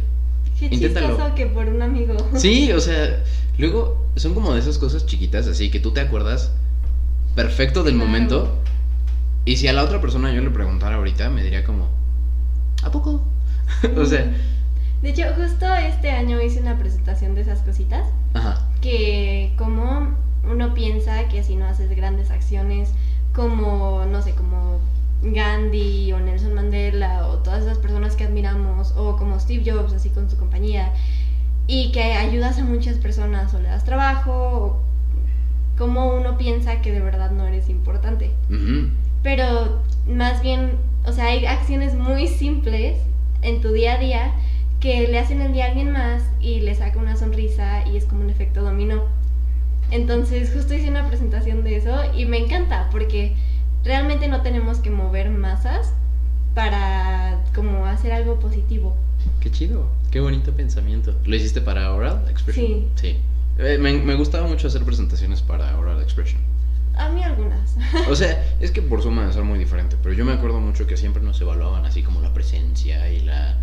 [0.58, 1.08] Qué Inténtalo.
[1.08, 2.16] chistoso que por un amigo.
[2.36, 3.24] Sí, o sea,
[3.58, 6.52] luego son como de esas cosas chiquitas así que tú te acuerdas
[7.34, 8.06] perfecto del Claro.
[8.08, 8.58] momento
[9.44, 11.88] y si a la otra persona yo le preguntara ahorita me diría como,
[12.84, 13.22] ¿a poco?
[13.96, 14.32] o sea,
[15.02, 18.06] De hecho, justo este año hice una presentación de esas cositas.
[18.34, 18.68] ajá.
[18.80, 20.08] que como
[20.50, 22.92] uno piensa que si no haces grandes acciones
[23.32, 24.80] como, no sé, como
[25.22, 30.10] Gandhi o Nelson Mandela o todas esas personas que admiramos o como Steve Jobs así
[30.10, 30.92] con su compañía
[31.68, 34.82] y que ayudas a muchas personas o le das trabajo o
[35.78, 38.30] como uno piensa que de verdad no eres importante.
[38.50, 38.90] ujú.
[39.22, 40.72] Pero más bien,
[41.06, 42.98] o sea, hay acciones muy simples
[43.42, 44.32] en tu día a día
[44.82, 48.04] que le hacen el día a alguien más y le saca una sonrisa y es
[48.04, 49.04] como un efecto dominó.
[49.92, 53.36] Entonces, justo hice una presentación de eso y me encanta porque
[53.84, 55.94] realmente no tenemos que mover masas
[56.56, 58.96] para como hacer algo positivo.
[59.38, 61.14] Qué chido, qué bonito pensamiento.
[61.24, 62.88] ¿Lo hiciste para Oral Expression?
[62.96, 63.18] Sí.
[63.58, 66.40] Eh, me, me gustaba mucho hacer presentaciones para Oral Expression.
[66.96, 67.76] A mí algunas.
[68.08, 70.88] O sea, es que por suma de ser muy diferente, pero yo me acuerdo mucho
[70.88, 73.56] que siempre nos evaluaban así como la presencia y la,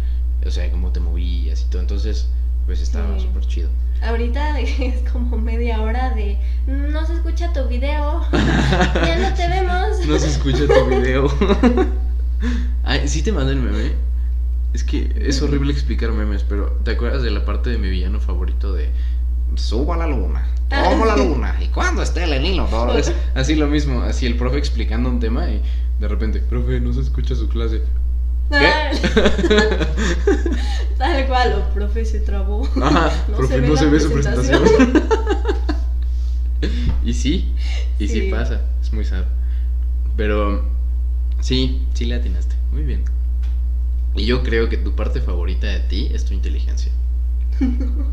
[0.45, 2.27] o sea, cómo te movías y todo, entonces,
[2.65, 3.25] pues estaba Sí.
[3.25, 3.69] súper chido.
[4.01, 10.05] Ahorita es como media hora de no se escucha tu video, ya no te vemos.
[10.07, 11.27] No se escucha tu video.
[12.83, 13.91] Ay, sí te mandé el meme.
[14.73, 18.19] Es que es horrible explicar memes, pero ¿te acuerdas de la parte de mi villano
[18.19, 18.89] favorito de
[19.55, 20.47] suba la luna?
[20.69, 21.27] Ah, Como la sí.
[21.27, 21.55] luna.
[21.59, 22.65] ¿Y cuándo esté el hilo?
[22.65, 25.61] Todo es así lo mismo, así el profe explicando un tema y
[25.99, 27.81] de repente, profe, no se escucha su clase.
[30.97, 32.67] Tal cual, o profe se trabó.
[32.81, 34.63] Ajá, profe, no la se ve su presentación.
[37.05, 37.53] y sí,
[37.99, 38.21] y sí.
[38.21, 38.31] Sí.
[38.31, 39.23] pasa, es muy sad.
[40.17, 40.65] Pero
[41.39, 43.03] sí, sí le atinaste, muy bien.
[44.15, 46.91] Y yo creo que tu parte favorita de ti es tu inteligencia.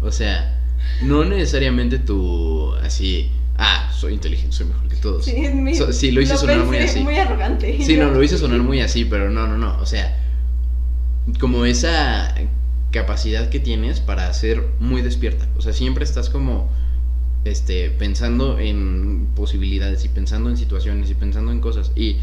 [0.03, 0.61] O sea,
[1.03, 5.25] no necesariamente tu así, ah, soy inteligente, soy mejor que todos.
[5.25, 7.01] Sí, es mi- So- sí, lo hice sonar muy así.
[7.01, 7.79] Muy arrogante.
[7.83, 9.79] Sí, no, lo hice sonar muy así, pero no, no, no.
[9.81, 10.23] O sea,
[11.41, 12.35] como esa
[12.91, 15.47] capacidad que tienes para ser muy despierta.
[15.57, 16.71] O sea, siempre estás como
[17.45, 22.17] este pensando en posibilidades y pensando en situaciones y pensando en cosas y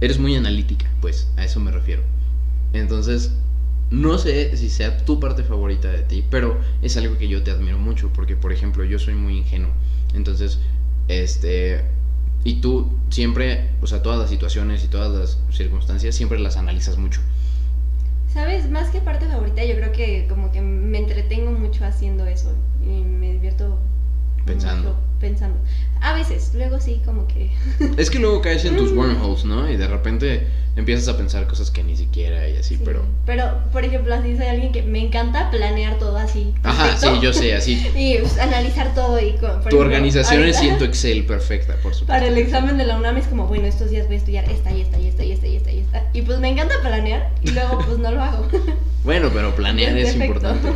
[0.00, 2.02] eres muy analítica, pues, a eso me refiero.
[2.72, 3.32] Entonces,
[3.90, 7.50] no sé si sea tu parte favorita de ti, pero es algo que yo te
[7.50, 9.70] admiro mucho porque por ejemplo, yo soy muy ingenuo.
[10.14, 10.58] Entonces,
[11.08, 11.84] este
[12.42, 16.96] y tú siempre, o sea, todas las situaciones y todas las circunstancias siempre las analizas
[16.96, 17.20] mucho.
[18.32, 18.70] ¿Sabes?
[18.70, 22.52] Más que parte favorita, yo creo que como que me entretengo mucho haciendo eso.
[22.80, 23.78] Y me divierto
[24.44, 24.94] Pensando.
[24.94, 25.56] mucho pensando.
[26.00, 27.50] A veces, luego sí, como que.
[27.98, 29.70] Es que luego caes en tus wormholes, ¿no?
[29.70, 32.82] Y de repente empiezas a pensar cosas que ni siquiera y así, sí.
[32.84, 33.04] pero...
[33.26, 36.54] Pero, por ejemplo, así soy alguien que me encanta planear todo así.
[36.62, 37.16] Ajá, perfecto.
[37.16, 37.86] sí, yo sé, así.
[37.96, 39.32] Y pues, analizar todo y.
[39.32, 42.06] con- Tu ejemplo, organización es ahorita- en tu Excel perfecta, por supuesto.
[42.06, 44.72] Para el examen de la UNAM es como, bueno, estos días voy a estudiar esta
[44.72, 46.04] y esta y esta y esta y esta y esta.
[46.14, 48.46] Y pues me encanta planear y luego pues no lo hago.
[49.02, 50.68] Bueno, pero planear Es es importante.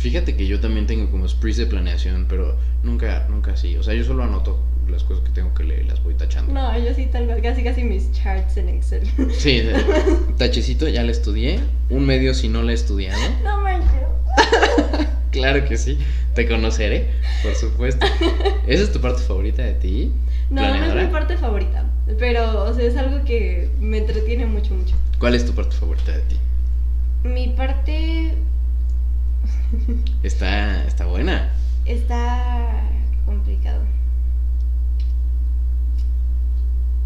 [0.00, 3.76] Fíjate que yo también tengo como sprees de planeación, pero nunca, nunca así.
[3.76, 4.58] O sea, yo solo anoto
[4.88, 6.54] las cosas que tengo que leer y las voy tachando.
[6.54, 9.02] No, yo sí tal vez, casi casi mis charts en Excel.
[9.30, 9.62] Sí,
[10.38, 11.60] tachecito, ya la estudié.
[11.90, 13.20] Un medio si no la he estudiado.
[13.44, 15.08] No manches.
[15.30, 15.96] Claro que sí,
[16.34, 17.06] te conoceré,
[17.44, 18.04] por supuesto.
[18.66, 20.12] ¿Esa es tu parte favorita de ti?
[20.50, 21.84] No, no es mi parte favorita,
[22.18, 24.96] pero o sea, es algo que me entretiene mucho, mucho.
[25.20, 26.36] ¿Cuál es tu parte favorita de ti?
[27.22, 28.34] Mi parte
[30.22, 31.52] Está, está buena.
[31.84, 32.82] está
[33.26, 33.82] complicado.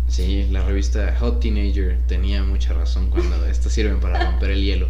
[0.09, 4.88] Sí, la revista Hot Teenager tenía mucha razón cuando estas sirven para romper el hielo.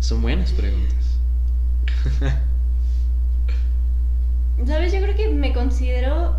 [0.00, 1.18] Son buenas preguntas.
[4.66, 4.92] ¿Sabes?
[4.92, 6.34] Yo creo que me considero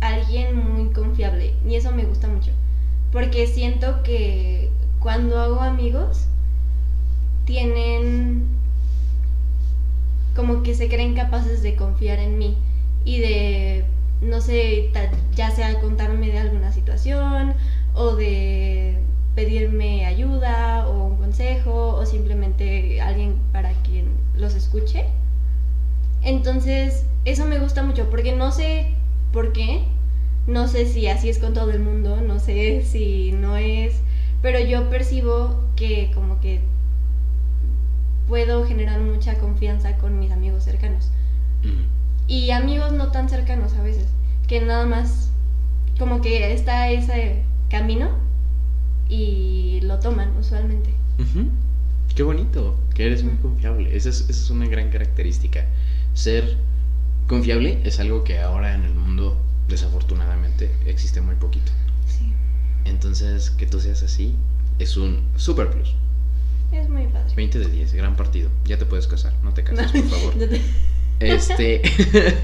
[0.00, 2.52] alguien muy confiable y eso me gusta mucho.
[3.12, 4.70] Porque siento que
[5.00, 6.26] cuando hago amigos,
[7.44, 8.46] tienen
[10.36, 12.56] como que se creen capaces de confiar en mí
[13.04, 13.84] y de,
[14.20, 14.92] no sé,
[15.34, 17.54] ya sea contarme de alguna situación
[17.94, 18.98] o de
[19.34, 25.06] pedirme ayuda o un consejo o simplemente alguien para quien los escuche.
[26.22, 28.92] Entonces, eso me gusta mucho porque no sé
[29.32, 29.84] por qué,
[30.46, 34.00] no sé si así es con todo el mundo, no sé si no es,
[34.42, 36.60] pero yo percibo que como que
[38.28, 41.10] puedo generar mucha confianza con mis amigos cercanos
[41.62, 42.28] Mm.
[42.28, 44.06] y amigos no tan cercanos a veces,
[44.48, 45.30] que nada más
[45.98, 48.10] como que está ese camino
[49.08, 50.90] y lo toman usualmente.
[52.14, 53.94] Qué bonito, que eres muy confiable.
[53.96, 55.64] Esa es, esa es una gran característica.
[56.14, 56.56] Ser
[57.26, 59.36] confiable es algo que ahora en el mundo,
[59.68, 61.72] desafortunadamente, existe muy poquito.
[62.06, 62.32] Sí,
[62.84, 64.34] Entonces, que tú seas así
[64.78, 65.94] es un super plus.
[66.72, 67.34] Es muy padre.
[67.34, 68.50] 20 de 10, gran partido.
[68.64, 70.34] Ya te puedes casar, no te cases, por favor.
[70.34, 70.60] Te-
[71.20, 71.82] Este.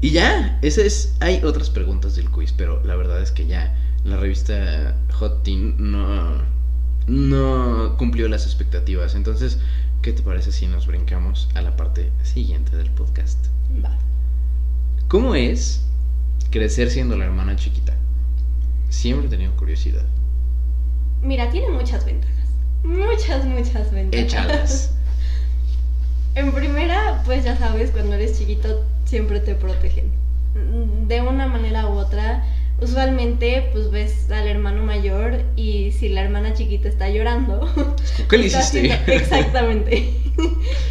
[0.00, 1.16] y ya, esa es.
[1.20, 5.74] Hay otras preguntas del quiz, pero la verdad es que ya la revista Hot Teen
[5.78, 6.58] no.
[7.06, 9.14] No cumplió las expectativas.
[9.14, 9.58] Entonces,
[10.02, 13.46] ¿qué te parece si nos brincamos a la parte siguiente del podcast?
[13.82, 13.96] Va.
[15.08, 15.82] ¿Cómo es
[16.50, 17.94] crecer siendo la hermana chiquita?
[18.90, 20.04] Siempre he tenido curiosidad.
[21.22, 22.37] Mira, tiene muchas ventajas.
[22.82, 24.24] Muchas, muchas ventajas.
[24.26, 24.94] Échalas.
[26.34, 30.12] En primera, pues ya sabes, cuando eres chiquito siempre te protegen.
[31.08, 32.44] De una manera u otra,
[32.80, 37.68] usualmente pues ves al hermano mayor y si la hermana chiquita está llorando,
[38.28, 38.92] ¿Qué le hiciste?
[38.92, 40.14] haciendo- Exactamente.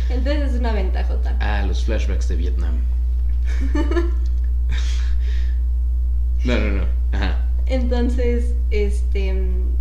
[0.10, 1.38] Entonces es una ventajota.
[1.40, 2.82] Ah, los flashbacks de Vietnam.
[6.44, 6.86] No, no, no.
[7.14, 7.46] Ajá.
[7.68, 9.34] Entonces, este,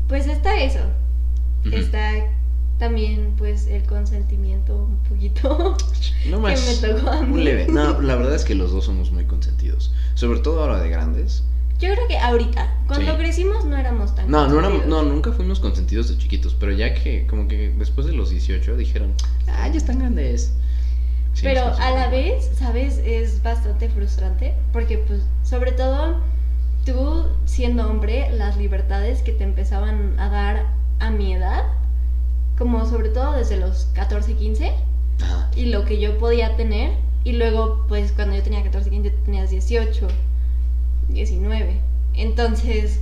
[0.09, 0.81] pues está eso.
[1.75, 2.13] Está
[2.79, 5.77] también pues el consentimiento un poquito
[6.29, 6.81] No que más.
[6.83, 7.33] me tocó a mí.
[7.33, 7.67] Un leve.
[7.69, 9.93] No, la verdad es que los dos somos muy consentidos.
[10.15, 11.43] Sobre todo ahora de grandes.
[11.79, 13.19] Yo creo que ahorita, cuando Sí.
[13.19, 16.55] crecimos no éramos tan No, no, éramos- no, nunca fuimos consentidos de chiquitos.
[16.59, 19.13] Pero ya que, como que después de los 18 dijeron,
[19.49, 20.53] ah, ya están grandes.
[21.35, 22.97] Sí, Pero a la vez, ¿sabes?
[23.05, 26.19] Es bastante frustrante porque pues sobre todo
[26.87, 30.67] tú siendo hombre, las libertades que te empezaban a dar
[30.99, 31.65] a mi edad,
[32.59, 34.73] como sobre todo desde los 14, 15,
[35.23, 35.51] Ajá.
[35.55, 36.93] y lo que yo podía tener,
[37.25, 40.09] y luego pues cuando yo tenía 14, 15 tú tenías 18,
[41.09, 41.81] 19.
[42.15, 43.01] Entonces,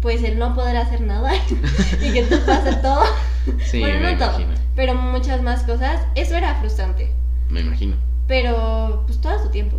[0.00, 1.32] pues el no poder hacer nada
[2.02, 3.02] y que tú hacer todo,
[3.64, 4.38] Sí, bueno, me no todo,
[4.76, 7.10] pero muchas más cosas, eso era frustrante.
[7.48, 7.96] Me imagino.
[8.26, 9.78] Pero pues todo a su tiempo.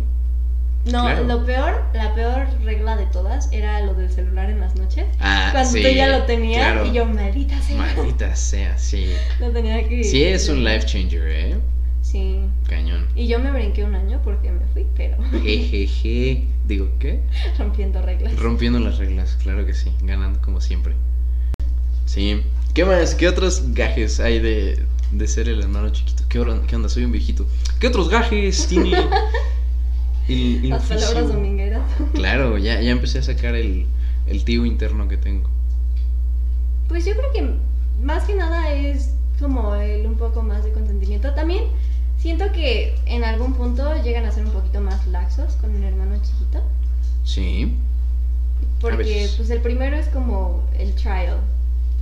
[0.86, 1.24] No, Claro.
[1.24, 5.04] lo peor, la peor regla de todas era lo del celular en las noches.
[5.20, 6.86] Ah, Cuando sí, tú ya lo tenías claro.
[6.86, 7.76] y yo, maldita sea.
[7.76, 9.10] Maldita sea, sí.
[9.40, 10.02] Lo tenía que.
[10.04, 11.56] Sí es un life changer, ¿eh?
[12.00, 12.40] Sí.
[12.66, 13.06] Cañón.
[13.14, 16.44] Y yo me brinqué un año porque me fui, pero Jejeje.
[16.66, 17.20] Digo, ¿qué?
[17.58, 18.34] rompiendo reglas.
[18.38, 19.92] Rompiendo las reglas, claro que sí.
[20.02, 20.94] Ganando como siempre.
[22.06, 22.42] Sí.
[22.74, 23.14] ¿Qué más?
[23.14, 26.22] ¿Qué otros gajes hay de, de ser el hermano chiquito?
[26.28, 26.88] ¿Qué, hora- qué onda?
[26.88, 27.46] Soy un viejito.
[27.80, 28.92] ¿Qué otros gajes tiene
[30.32, 31.82] el, el Las palabras domingueras.
[32.14, 33.86] Claro, ya, ya empecé a sacar el,
[34.26, 35.48] el tío interno que tengo.
[36.88, 37.54] Pues yo creo que
[38.04, 41.32] más que nada es como el un poco más de consentimiento.
[41.34, 41.64] También
[42.18, 46.16] siento que en algún punto llegan a ser un poquito más laxos con el hermano
[46.22, 46.62] chiquito.
[47.24, 47.76] Sí.
[48.80, 51.38] Porque pues el primero es como el trial.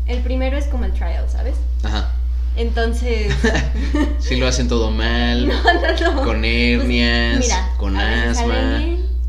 [0.07, 1.57] El primero es como el trial, ¿sabes?
[1.83, 2.14] Ajá.
[2.59, 3.33] Entonces,
[4.18, 6.23] Si lo hacen todo mal, no, no, no.
[6.25, 8.81] con hernias, Pues, mira, con a asma,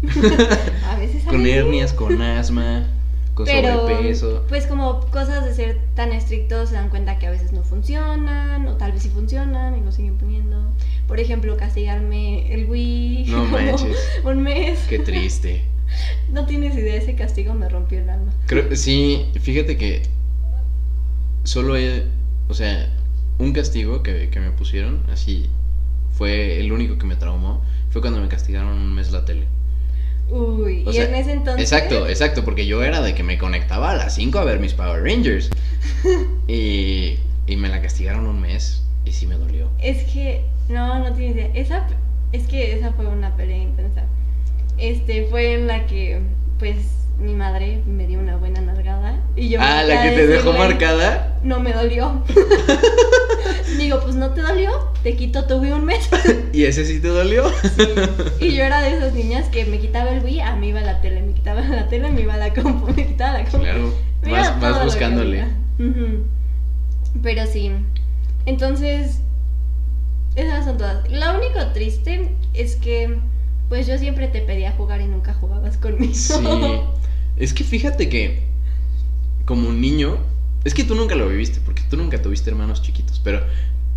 [0.91, 2.87] a veces con hernias, con asma,
[3.35, 4.45] con Pero, sobrepeso.
[4.49, 8.67] pues como cosas de ser tan estrictos se dan cuenta que a veces no funcionan,
[8.67, 10.57] o tal vez sí funcionan y lo siguen poniendo.
[11.07, 13.97] Por ejemplo, castigarme el Wii No como manches.
[14.23, 14.79] un mes.
[14.89, 15.65] Qué triste.
[16.31, 18.31] No tienes idea, ese castigo me rompió el alma.
[18.47, 20.03] Creo, sí, fíjate que
[21.43, 22.03] solo he,
[22.47, 22.89] o sea,
[23.39, 25.49] un castigo que, que me pusieron, así,
[26.11, 29.47] fue el único que me traumó, fue cuando me castigaron un mes la tele.
[30.29, 31.71] Uy, O y sea, en ese entonces...
[31.71, 34.73] Exacto, exacto, porque yo era de que me conectaba a las 5 a ver mis
[34.73, 35.49] Power Rangers.
[36.47, 39.69] Y, y me la castigaron un mes y sí me dolió.
[39.79, 41.51] Es que, no, no tienes idea.
[41.53, 41.87] Esa,
[42.31, 44.03] es que esa fue una pelea intensa.
[44.77, 46.19] Este, fue en la que,
[46.57, 46.77] pues,
[47.19, 49.19] mi madre me dio una buena nalgada.
[49.35, 51.37] Y yo ah, la que a te dejó marcada.
[51.43, 52.23] No me dolió.
[53.77, 54.71] Digo, pues no te dolió,
[55.03, 56.09] te quito tu Wii un mes.
[56.53, 57.51] ¿Y ese sí te dolió?
[58.39, 61.01] Y yo era de esas niñas que me quitaba el Wii, a mí iba la
[61.01, 63.59] tele, me quitaba la tele, me iba la compu, me quitaba la compu.
[63.59, 63.93] Claro,
[64.29, 65.45] vas, vas buscándole.
[67.21, 67.71] Pero sí.
[68.45, 69.21] Entonces,
[70.35, 71.09] esas son todas.
[71.09, 73.17] Lo único triste es que,
[73.67, 76.13] pues yo siempre te pedía jugar y nunca jugabas conmigo.
[76.13, 76.33] Sí.
[77.39, 78.41] Es que fíjate que
[79.45, 80.17] como niño,
[80.65, 83.41] es que tú nunca lo viviste porque tú nunca tuviste hermanos chiquitos, pero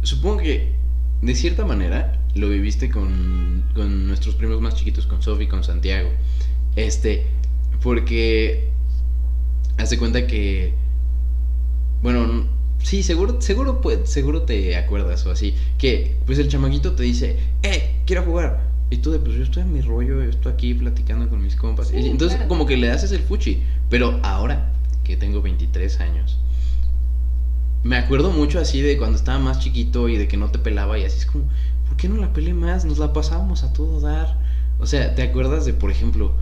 [0.02, 0.72] supongo que
[1.20, 6.10] de cierta manera lo viviste con, con nuestros primos más chiquitos, con Sofi, con Santiago.
[6.76, 7.26] Este,
[7.82, 8.70] porque
[9.76, 10.72] hace cuenta que
[12.02, 12.46] bueno,
[12.82, 17.36] sí, seguro seguro pues, seguro te acuerdas o así, que pues el chamaquito te dice,
[17.62, 20.74] "Eh, quiero jugar." Y tú de, pues yo estoy en mi rollo, yo estoy aquí
[20.74, 21.88] platicando con mis compas.
[21.88, 22.48] Sí, entonces claro.
[22.50, 23.62] como que le haces el fuchi.
[23.88, 24.70] Pero ahora
[25.02, 26.38] que tengo 23 años.
[27.84, 30.98] Me acuerdo mucho así de cuando estaba más chiquito y de que no te pelaba
[30.98, 31.44] y así es como,
[31.88, 32.84] ¿por qué no la pelé más?
[32.84, 34.38] Nos la pasábamos a todo dar.
[34.78, 36.34] O sea, ¿te acuerdas de, por ejemplo,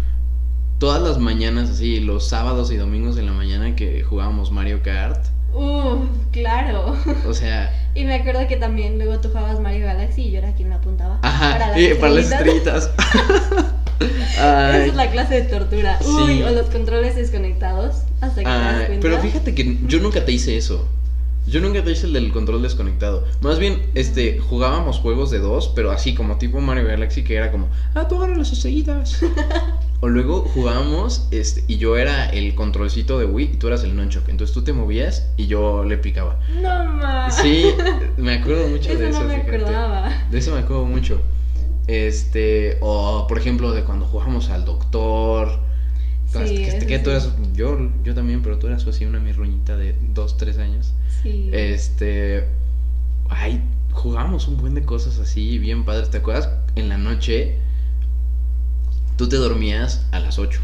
[0.78, 5.24] todas las mañanas así, los sábados y domingos de la mañana que jugábamos Mario Kart?
[5.54, 6.96] Uh, claro.
[7.28, 10.53] O sea, Y me acuerdo que también luego tú jugabas Mario Galaxy y yo era
[10.55, 11.18] quien me apuntaba.
[11.22, 12.90] ajá, Para las y para las estrellitas.
[14.00, 15.98] Esa es la clase de tortura.
[16.00, 16.07] Sí.
[16.09, 18.03] Uy, o los controles desconectados.
[18.20, 19.03] Hasta que te das cuenta.
[19.03, 20.88] pero fíjate que yo nunca te hice eso.
[21.46, 23.24] Yo nunca te hice el del control desconectado.
[23.40, 27.50] Más bien, este, jugábamos juegos de dos, pero así como tipo Mario Galaxy, que era
[27.50, 29.20] como, ah, tú agarras las estrellitas.
[30.00, 33.96] o luego jugábamos, este, y yo era el controlcito de Wii y tú eras el
[33.96, 34.29] nunchuck.
[34.29, 36.38] Entonces tú te movías y yo le picaba.
[36.62, 37.37] No más.
[37.37, 37.64] Sí,
[38.16, 39.20] me acuerdo mucho de eso.
[39.20, 39.57] no me fíjate.
[39.57, 40.26] acordaba.
[40.31, 41.20] De eso me acuerdo mucho.
[41.87, 45.69] Este, o por ejemplo, de cuando jugamos al doctor.
[46.38, 50.36] Hasta que, tú eras, yo, yo también, pero tú eras así una mirruñita de 2,
[50.36, 50.92] 3 años.
[51.22, 51.48] Sí.
[51.52, 52.44] Este,
[53.28, 53.60] ay,
[53.92, 56.10] jugábamos un buen de cosas así, bien padres.
[56.10, 56.48] ¿Te acuerdas?
[56.76, 57.56] En la noche,
[59.16, 60.60] tú te dormías a las 8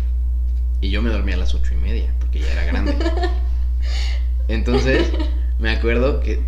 [0.80, 2.96] y yo me dormía a las ocho y media, porque ya era grande.
[4.48, 5.10] Entonces,
[5.58, 6.40] me acuerdo que,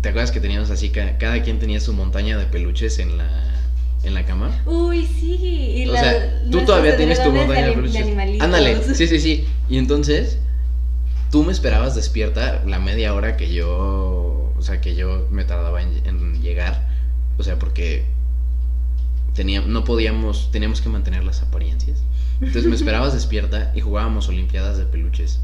[0.00, 3.53] ¿te acuerdas que teníamos así, ca- cada quien tenía su montaña de peluches en la,
[4.04, 4.50] en la cama?
[4.66, 5.36] Uy, sí.
[5.76, 8.44] Y o la- sea, tú todavía tienes tu montaña de animalitos.
[8.44, 9.46] Ándale, sí, sí, sí.
[9.68, 10.38] Y entonces,
[11.30, 15.82] tú me esperabas despierta la media hora que yo, o sea, que yo me tardaba
[15.82, 16.88] en, en llegar.
[17.38, 18.04] O sea, porque
[19.34, 22.02] tenía, no podíamos, teníamos que mantener las apariencias.
[22.40, 25.40] Entonces me esperabas despierta y jugábamos Olimpiadas de peluches.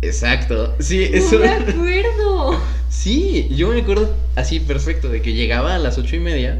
[0.00, 0.74] Exacto.
[0.78, 1.34] Sí, eso.
[1.38, 2.60] No me acuerdo.
[2.90, 6.58] Sí, yo me acuerdo así perfecto de que llegaba a las ocho y media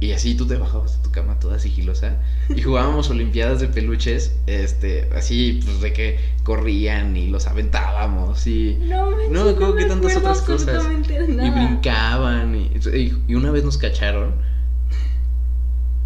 [0.00, 2.16] y así tú te bajabas de tu cama toda sigilosa
[2.48, 8.78] y jugábamos olimpiadas de peluches, este, así pues de que corrían y los aventábamos y,
[8.80, 10.84] No, manches, No me acuerdo qué tantas otras cosas.
[11.28, 11.46] nada.
[11.46, 14.34] y brincaban y, y- y una vez nos cacharon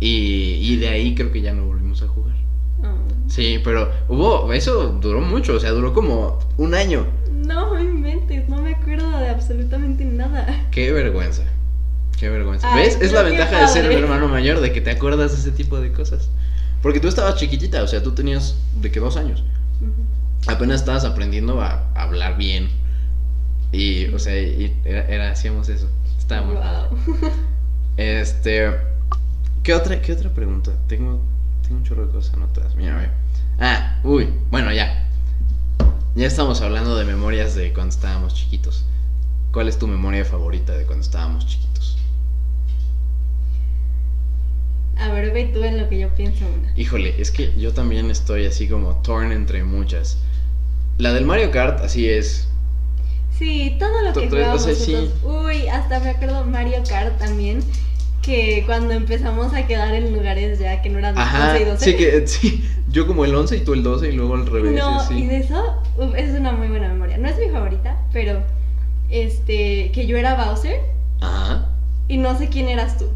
[0.00, 2.35] y, y de ahí creo que ya no volvimos a jugar.
[2.83, 2.96] Oh.
[3.28, 7.07] Sí, pero hubo, eso duró mucho, o sea, duró como un año.
[7.33, 10.66] No me inventes, no me acuerdo de absolutamente nada.
[10.70, 11.44] Qué vergüenza.
[12.24, 12.72] Qué vergüenza.
[12.74, 12.98] Ay, ¿Ves?
[13.02, 15.78] Es la ventaja de ser un hermano mayor, de que te acuerdas de ese tipo
[15.78, 16.30] de cosas.
[16.80, 19.44] Porque tú estabas chiquitita, o sea, tú tenías de que dos años.
[20.46, 22.70] Apenas estabas aprendiendo a hablar bien.
[23.72, 25.87] Y, o sea, y era, era- hacíamos eso.
[26.18, 26.54] Estaba muy.
[26.54, 27.30] Wow.
[27.98, 28.70] Este.
[29.62, 30.72] ¿Qué otra, qué otra pregunta?
[30.88, 31.20] Tengo,
[31.62, 32.74] tengo un chorro de cosas anotadas.
[32.74, 33.08] Mira, ve.
[33.60, 35.08] Ah, uy, bueno, ya.
[36.14, 38.87] Ya estamos hablando de memorias de cuando estábamos chiquitos.
[39.52, 41.93] ¿Cuál es tu memoria favorita de cuando estábamos chiquitos?
[45.04, 46.72] A ver, ve tú en lo que yo pienso una.
[46.76, 50.16] Híjole, es que yo también estoy así como torn entre muchas.
[50.96, 52.48] La del Mario Kart, así es.
[53.38, 55.10] Sí, todo lo que tú- o sea, sí.
[55.24, 57.60] Uy, hasta me acuerdo Mario Kart también.
[58.22, 61.84] Que cuando empezamos a quedar en lugares ya que no eran 11 y Ajá, 12.
[61.84, 62.64] sí, que sí.
[62.90, 64.72] Yo como el 11 y tú el 12 y luego al revés.
[64.72, 65.14] No, y así.
[65.18, 67.18] y de eso, uf, es una muy buena memoria.
[67.18, 68.40] No es mi favorita, pero
[69.10, 70.80] este, que yo era Bowser
[71.20, 71.68] Ajá.
[72.08, 73.08] y no sé quién eras tú.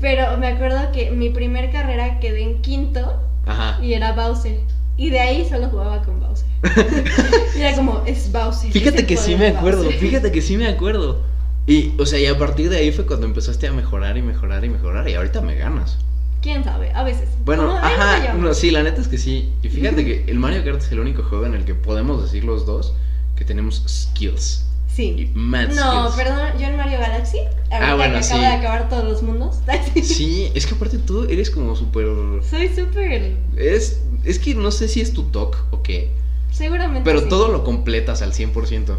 [0.00, 3.78] Pero me acuerdo que mi primer carrera quedé en quinto Ajá.
[3.82, 4.58] y era Bowser.
[4.96, 6.46] Y de ahí solo jugaba con Bowser.
[7.56, 8.70] y era como, es Bowser.
[8.70, 9.98] Fíjate que sí me acuerdo, Bowser".
[9.98, 11.22] fíjate que sí me acuerdo.
[11.66, 14.64] Y, o sea, y a partir de ahí fue cuando empezaste a mejorar y mejorar
[14.64, 15.08] y mejorar.
[15.08, 15.98] Y ahorita me ganas.
[16.42, 16.90] ¿Quién sabe?
[16.94, 17.28] A veces.
[17.44, 19.52] Bueno, ajá, no, sí, la neta es que sí.
[19.62, 22.44] Y fíjate que el Mario Kart es el único juego en el que podemos decir
[22.44, 22.94] los dos
[23.36, 24.66] que tenemos skills.
[24.92, 25.30] Y Sí.
[25.34, 26.16] mad No, skills.
[26.16, 27.38] perdón, yo en Mario Galaxy,
[27.70, 28.46] ahorita bueno, que acabo sí.
[28.46, 29.58] de acabar todos los mundos,
[30.02, 32.06] Sí, es que aparte tú eres como súper...
[32.48, 36.10] soy súper, Es, es que no sé si es tu toque o qué,
[36.50, 37.28] seguramente pero sí.
[37.28, 38.96] todo lo completas al 100%.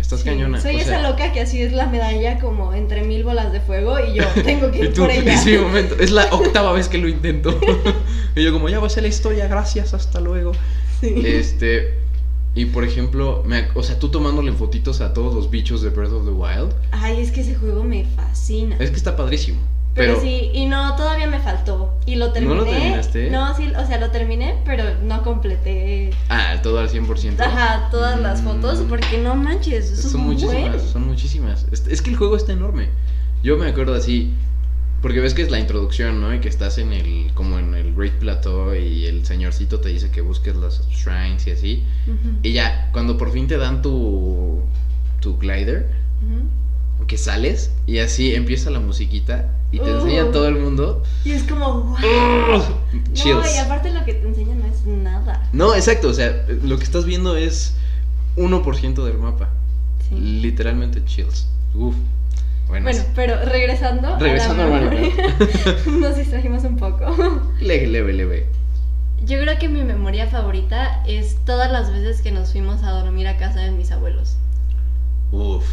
[0.00, 0.60] Estás Sí, cañona.
[0.60, 3.60] Soy o esa sea, loca que así es la medalla como entre mil bolas de
[3.60, 5.32] fuego y yo tengo que Y ir tú, por ella.
[5.34, 5.96] es mi momento.
[5.98, 7.58] Es la octava vez que lo intento.
[8.36, 10.52] y yo como, ya va a ser la historia, gracias, hasta luego.
[11.00, 11.22] Sí.
[11.24, 11.94] Este,
[12.56, 16.10] y por ejemplo, me o sea, tú tomándole fotitos a todos los bichos de Breath
[16.12, 18.76] of the Wild, Ay, es que ese juego me fascina.
[18.80, 19.60] es que está padrísimo.
[19.94, 21.90] Pero, Pero, sí, y no, todavía me faltó.
[22.04, 22.54] Y lo ¿No terminé.
[22.56, 23.30] lo terminaste?
[23.30, 26.10] No, sí, o sea, lo terminé, pero no completé.
[26.28, 27.40] ah, todo al 100%.
[27.40, 28.44] Ajá, todas las Mm.
[28.44, 30.80] fotos, porque no manches, Son un muchísimas, buen.
[30.80, 31.66] son muchísimas.
[31.72, 32.88] Es, es que el juego está enorme.
[33.42, 34.32] Yo me acuerdo así,
[35.02, 36.34] porque ves que es la introducción, ¿no?
[36.34, 40.10] Y que estás en el, como en el Great Plateau y el señorcito te dice
[40.10, 41.84] que busques las shrines y así.
[42.42, 44.60] Y ya, cuando por fin te dan tu,
[45.20, 45.90] tu glider,
[47.06, 49.96] que sales y así empieza la musiquita y te Uh.
[49.98, 51.02] enseña todo el mundo.
[51.24, 51.98] Y es como, wow.
[52.02, 55.48] No, y aparte lo que te enseñan no es nada.
[55.52, 57.74] No, exacto, o sea, lo que estás viendo es
[58.36, 59.50] 1% del mapa.
[60.08, 60.14] Sí.
[60.16, 61.46] Literalmente chills.
[61.74, 61.94] Uf.
[62.68, 64.08] Bueno, Bueno, pero regresando.
[64.08, 65.36] a la Regresando al Mario memoria,
[66.00, 67.06] Nos distrajimos un poco.
[67.60, 68.46] leve, leve, leve.
[69.24, 73.28] Yo creo que mi memoria favorita es todas las veces que nos fuimos a dormir
[73.28, 74.36] a casa de mis abuelos.
[75.32, 75.64] Uf.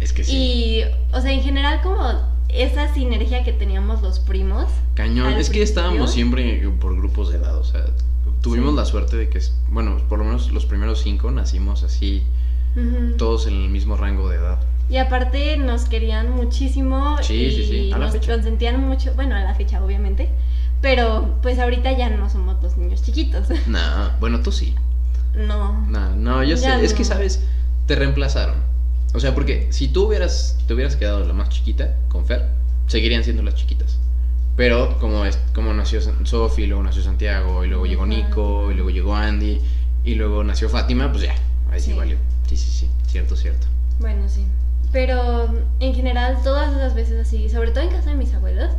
[0.00, 0.36] Es que sí.
[0.36, 1.98] Y, o sea, en general como
[2.48, 4.66] esa sinergia que teníamos los primos.
[4.94, 5.32] Cañón.
[5.34, 7.84] Es que estábamos siempre por grupos de edad, o sea,
[8.42, 8.76] tuvimos Sí.
[8.76, 12.22] la suerte de que, bueno, por lo menos los primeros cinco nacimos así,
[12.76, 13.16] Ujú.
[13.16, 14.58] todos en el mismo rango de edad.
[14.90, 19.40] Y aparte nos querían muchísimo Sí, y sí, sí, a nos consentían mucho, bueno, a
[19.40, 20.28] la fecha obviamente,
[20.82, 23.48] pero pues ahorita ya no somos los niños chiquitos.
[23.66, 24.74] Nah, bueno, tú sí.
[25.34, 25.86] No.
[25.88, 27.08] Nah, no, yo sé, es que no.
[27.08, 27.42] sabes,
[27.86, 28.56] te reemplazaron.
[29.14, 32.48] O sea, porque si tú hubieras, te hubieras quedado la más chiquita con Fer,
[32.86, 33.98] seguirían siendo las chiquitas.
[34.56, 38.90] Pero como, es, como nació Sofi, luego nació Santiago, y luego llegó Nico, y luego
[38.90, 39.60] llegó Andy,
[40.04, 41.34] y luego nació Fátima, pues ya,
[41.72, 41.92] ahí Sí.
[41.94, 42.16] valió.
[42.46, 43.66] Sí, sí, sí, cierto, cierto.
[43.98, 44.44] Bueno, sí.
[44.94, 45.48] Pero
[45.80, 48.70] en general todas esas veces así, sobre todo en casa de mis abuelos,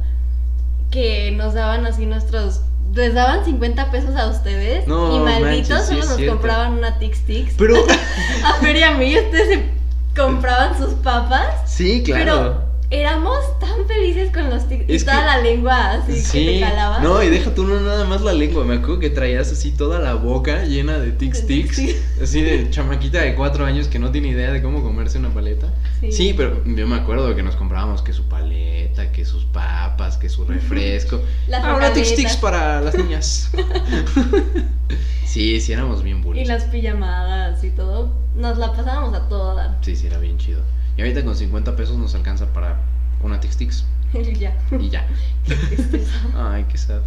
[0.90, 2.62] que nos daban así nuestros...
[2.94, 6.36] Les daban 50 pesos a ustedes No, y malditos manches, solo nos cierto.
[6.38, 7.54] compraban una Tix Tix.
[7.58, 7.76] Pero,
[8.46, 9.70] A Fer y a mí ustedes se
[10.16, 11.70] compraban sus papas.
[11.70, 12.24] sí, claro.
[12.24, 16.46] Pero éramos tan felices con los tics y Es toda que- la lengua así que
[16.54, 17.00] te calaba.
[17.00, 18.64] No, y deja tú no nada más la lengua.
[18.64, 21.78] Me acuerdo que traías así toda la boca llena de tic De tics.
[21.80, 21.96] tic-tics.
[22.24, 25.68] Así de chamaquita de cuatro años que no tiene idea de cómo comerse una paleta.
[26.02, 26.12] Sí.
[26.12, 30.30] Sí, pero yo me acuerdo que nos comprábamos que su paleta, que sus papas, que
[30.30, 31.22] su refresco.
[31.48, 32.16] Las ah, una tic rocaletas.
[32.16, 33.50] tics para las niñas.
[35.26, 36.48] sí, sí, éramos bien Y bullies.
[36.48, 38.14] las pijamadas y todo.
[38.36, 39.78] Nos la pasábamos a todo dar.
[39.82, 40.62] Sí, sí, era bien chido.
[40.98, 42.80] Y ahorita con 50 pesos nos alcanza para
[43.22, 44.58] una tic tics Y ya.
[44.80, 45.08] y ya.
[45.46, 46.14] Qué tristeza.
[46.54, 47.02] Ay, qué sad.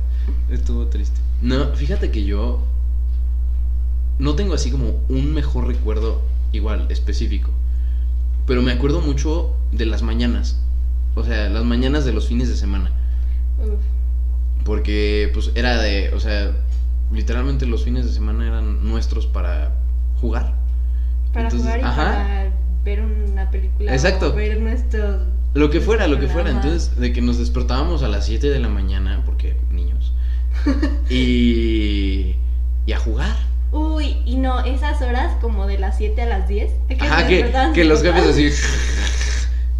[0.51, 1.19] Estuvo triste.
[1.41, 2.63] No, fíjate que yo
[4.19, 6.23] no tengo así como un mejor recuerdo
[6.53, 7.51] igual específico.
[8.47, 10.61] Pero me acuerdo mucho de las mañanas.
[11.15, 12.91] O sea, las mañanas de los fines de semana.
[13.59, 13.81] Uf.
[14.65, 16.53] Porque pues era de, o sea,
[17.13, 19.73] literalmente los fines de semana eran nuestros para
[20.21, 20.55] jugar.
[21.33, 21.95] Para Entonces, jugar y ajá.
[22.05, 22.53] para
[22.85, 23.93] ver una película.
[23.93, 24.29] Exacto.
[24.29, 25.23] O ver nuestros.
[25.55, 26.51] Lo que fuera, lo que fuera.
[26.51, 30.13] Entonces, de que nos despertábamos a las 7 de la mañana, porque niños.
[31.11, 32.37] y,
[32.87, 33.37] y a jugar.
[33.71, 36.71] Uy, y no, esas horas como de las 7 a las 10.
[36.89, 38.51] que Ajá, que, los jefes así.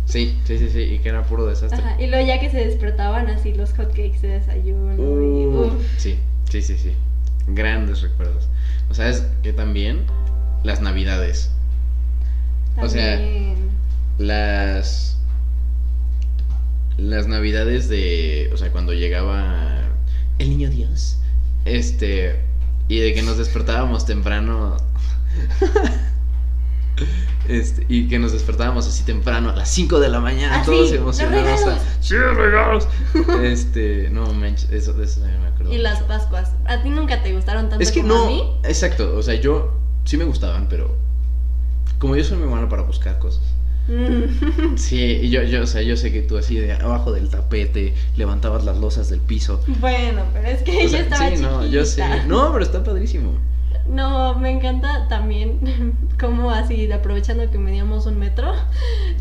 [0.05, 1.79] Sí, sí, sí, sí, y que era puro desastre.
[1.79, 4.95] Ajá, y luego ya que se despertaban así los hotcakes de desayuno.
[4.95, 6.19] y, Uh, sí,
[6.49, 6.93] sí, sí, sí.
[7.47, 8.49] Grandes recuerdos.
[8.91, 10.07] O sea, es que también
[10.63, 11.51] las navidades.
[12.81, 13.21] O sea.
[14.19, 15.19] Las.
[16.97, 18.51] Las navidades de.
[18.53, 19.83] O sea, cuando llegaba
[20.39, 21.19] el niño Dios.
[21.65, 22.41] Este.
[22.89, 24.77] Y de que nos despertábamos temprano.
[27.49, 30.91] Este, y que nos despertábamos así temprano a las 5 de la mañana, Ah, todos
[30.91, 31.61] sí, emocionados.
[31.61, 31.83] regalos.
[32.01, 32.89] ¡Sí, regalos!
[33.43, 35.73] Este, no manches, eso, de eso me acuerdo.
[35.73, 36.03] Y las.
[36.03, 36.53] Pascuas.
[36.67, 38.61] ¿A ti nunca te gustaron tanto Es que como a no, mí?
[38.65, 40.95] exacto, o sea, yo sí me gustaban, pero
[41.99, 43.43] como yo soy muy malo para buscar cosas.
[43.89, 44.77] Mm.
[44.77, 48.65] Sí, yo, yo, o sea, yo sé que tú así de abajo del tapete levantabas
[48.65, 49.63] las losas del piso.
[49.81, 52.03] bueno, pero es que O sea, estaba sí, no, yo sé.
[52.03, 52.25] chiquita.
[52.27, 53.33] No, pero está padrísimo.
[53.89, 58.53] No, me encanta también como así, aprovechando que medíamos un metro,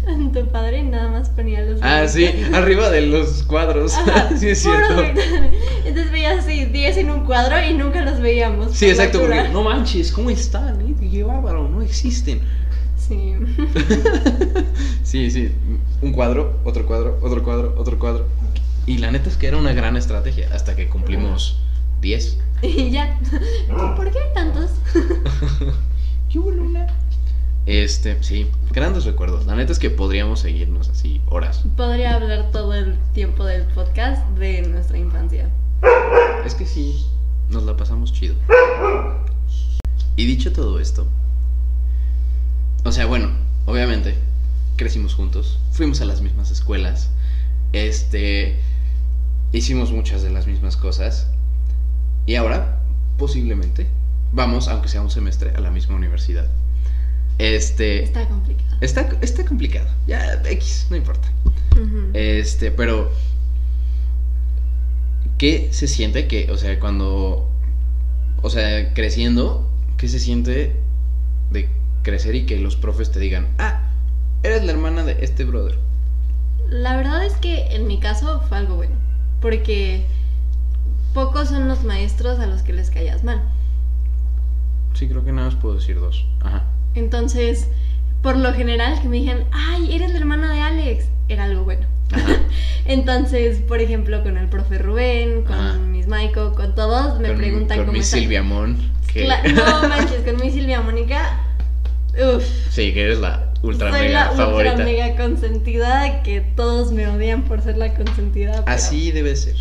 [0.34, 1.80] tu padre nada más ponía los...
[1.82, 3.96] Ah, sí, arriba de los cuadros.
[3.96, 5.02] Ajá, sí, es cierto.
[5.86, 8.74] Entonces veías así 10 en un cuadro y nunca los veíamos.
[8.74, 10.82] Sí, exacto, porque no manches, ¿cómo están?
[10.82, 10.96] Eh?
[11.10, 12.42] Qué bárbaro, no existen.
[13.08, 13.34] Sí.
[15.04, 15.54] Sí, sí,
[16.02, 18.26] un cuadro, otro cuadro, otro cuadro, otro cuadro.
[18.86, 21.60] Y la neta es que era una gran estrategia hasta que cumplimos
[22.02, 22.40] 10.
[22.62, 23.18] Y ya.
[23.96, 24.72] ¿Por qué hay tantos?
[26.30, 26.88] ¿Qué hubo, Luna?
[27.66, 29.46] Este, sí, grandes recuerdos.
[29.46, 31.64] La neta es que podríamos seguirnos así horas.
[31.78, 35.50] Podría hablar todo el tiempo del podcast de nuestra infancia.
[36.46, 37.06] Es que sí,
[37.50, 38.36] nos la pasamos chido.
[40.16, 41.08] Y dicho todo esto,
[42.88, 43.30] o sea, bueno,
[43.66, 44.16] obviamente
[44.78, 47.10] crecimos juntos, fuimos a las mismas escuelas,
[47.74, 48.62] este,
[49.52, 51.28] hicimos muchas de las mismas cosas
[52.26, 52.80] y ahora,
[53.18, 53.88] posiblemente,
[54.32, 56.48] vamos, aunque sea un semestre, a la misma universidad.
[57.40, 58.78] Este, Está complicado.
[58.80, 61.28] está, está complicado, ya X, no importa.
[62.14, 63.12] Este, pero.
[65.38, 67.52] ¿Qué se siente que, o sea, cuando.
[68.42, 70.76] O sea, creciendo, ¿qué se siente
[71.52, 71.70] de
[72.08, 73.82] crecer y que los profes te digan, ah,
[74.42, 75.78] eres la hermana de este brother.
[76.70, 78.96] La verdad es que en mi caso fue algo bueno,
[79.42, 80.06] porque
[81.14, 83.42] pocos son los maestros a los que les callas mal.
[84.94, 86.26] Sí, creo que nada más puedo decir dos.
[86.40, 86.64] Ajá.
[86.96, 87.68] Entonces,
[88.22, 91.88] por lo general que me dijeran, ay, eres la hermana de Alex, era algo bueno.
[92.86, 95.78] Entonces, por ejemplo, con el profe Rubén, con Ajá.
[95.78, 98.04] Miss Maiko, con todos, me con, preguntan con cómo mi.
[98.04, 98.78] Silvia Mon.
[99.12, 99.28] Que...
[99.28, 101.37] No manches, con mi Silvia Mónica.
[102.18, 104.72] Uf, Sí, que eres la ultra soy mega la favorita.
[104.72, 108.64] ultra mega consentida que todos me odian por ser la consentida.
[108.66, 109.56] pero- Así debe ser.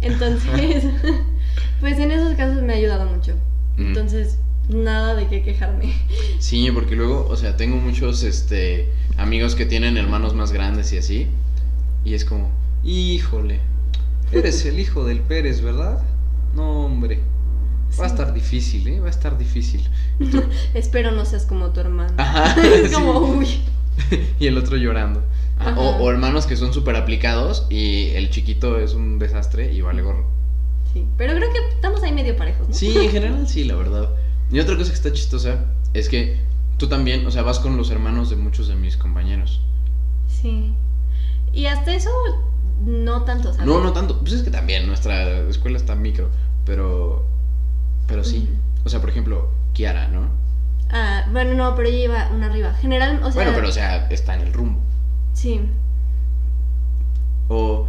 [0.00, 0.84] Entonces,
[1.80, 3.34] pues en esos casos me ha ayudado mucho.
[3.76, 3.88] Mm.
[3.88, 4.38] Entonces,
[4.68, 5.94] nada de qué quejarme.
[6.38, 10.98] Sí, porque luego, o sea, tengo muchos este amigos que tienen hermanos más grandes y
[10.98, 11.28] así.
[12.04, 12.50] Y es como,
[12.84, 13.60] híjole,
[14.32, 16.02] eres el hijo del Pérez, ¿verdad?
[16.54, 17.20] No, hombre.
[17.98, 19.00] Va a estar difícil, ¿eh?
[19.00, 19.88] Va a estar difícil.
[20.30, 20.42] Tú,
[20.74, 22.12] Espero no seas como tu hermano.
[22.16, 22.54] Ajá.
[22.94, 23.60] como, uy.
[24.40, 25.22] y el otro llorando.
[25.58, 29.80] Ah, o, o hermanos que son súper aplicados y el chiquito es un desastre y
[29.80, 30.26] vale gorro.
[30.92, 32.74] Sí, pero creo que estamos ahí medio parejos, ¿no?
[32.74, 34.10] Sí, en general sí, la verdad.
[34.50, 36.38] Y otra cosa que está chistosa es que
[36.76, 39.60] tú también, o sea, vas con los hermanos de muchos de mis compañeros.
[40.28, 40.74] Sí.
[41.52, 42.10] Y hasta eso,
[42.84, 43.66] no tanto, ¿sabes?
[43.66, 44.18] No, no tanto.
[44.20, 46.30] Pues es que también nuestra escuela está micro,
[46.64, 47.26] pero
[48.06, 48.48] pero sí.
[48.84, 50.28] O sea, por ejemplo, Kiara, ¿no?
[50.90, 52.74] Ah, bueno, no, pero ella iba una arriba.
[52.74, 53.42] General, o sea.
[53.42, 54.80] bueno, pero o sea, está en el rumbo.
[55.32, 55.60] Sí.
[57.48, 57.88] O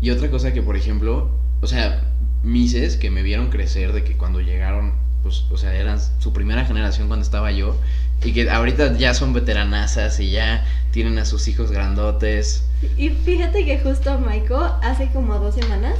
[0.00, 1.30] y otra cosa que, por ejemplo,
[1.60, 2.02] o sea,
[2.42, 6.64] mises que me vieron crecer de que cuando llegaron, pues, o sea, eran su primera
[6.64, 7.76] generación cuando estaba yo
[8.24, 12.64] y que ahorita ya son veteranazas y ya tienen a sus hijos grandotes.
[12.96, 15.94] Y fíjate que justo Maiko, hace como dos semanas,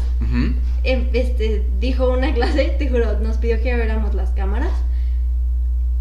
[0.85, 4.71] em- este, dijo una clase, te juro, nos pidió que abriéramos las cámaras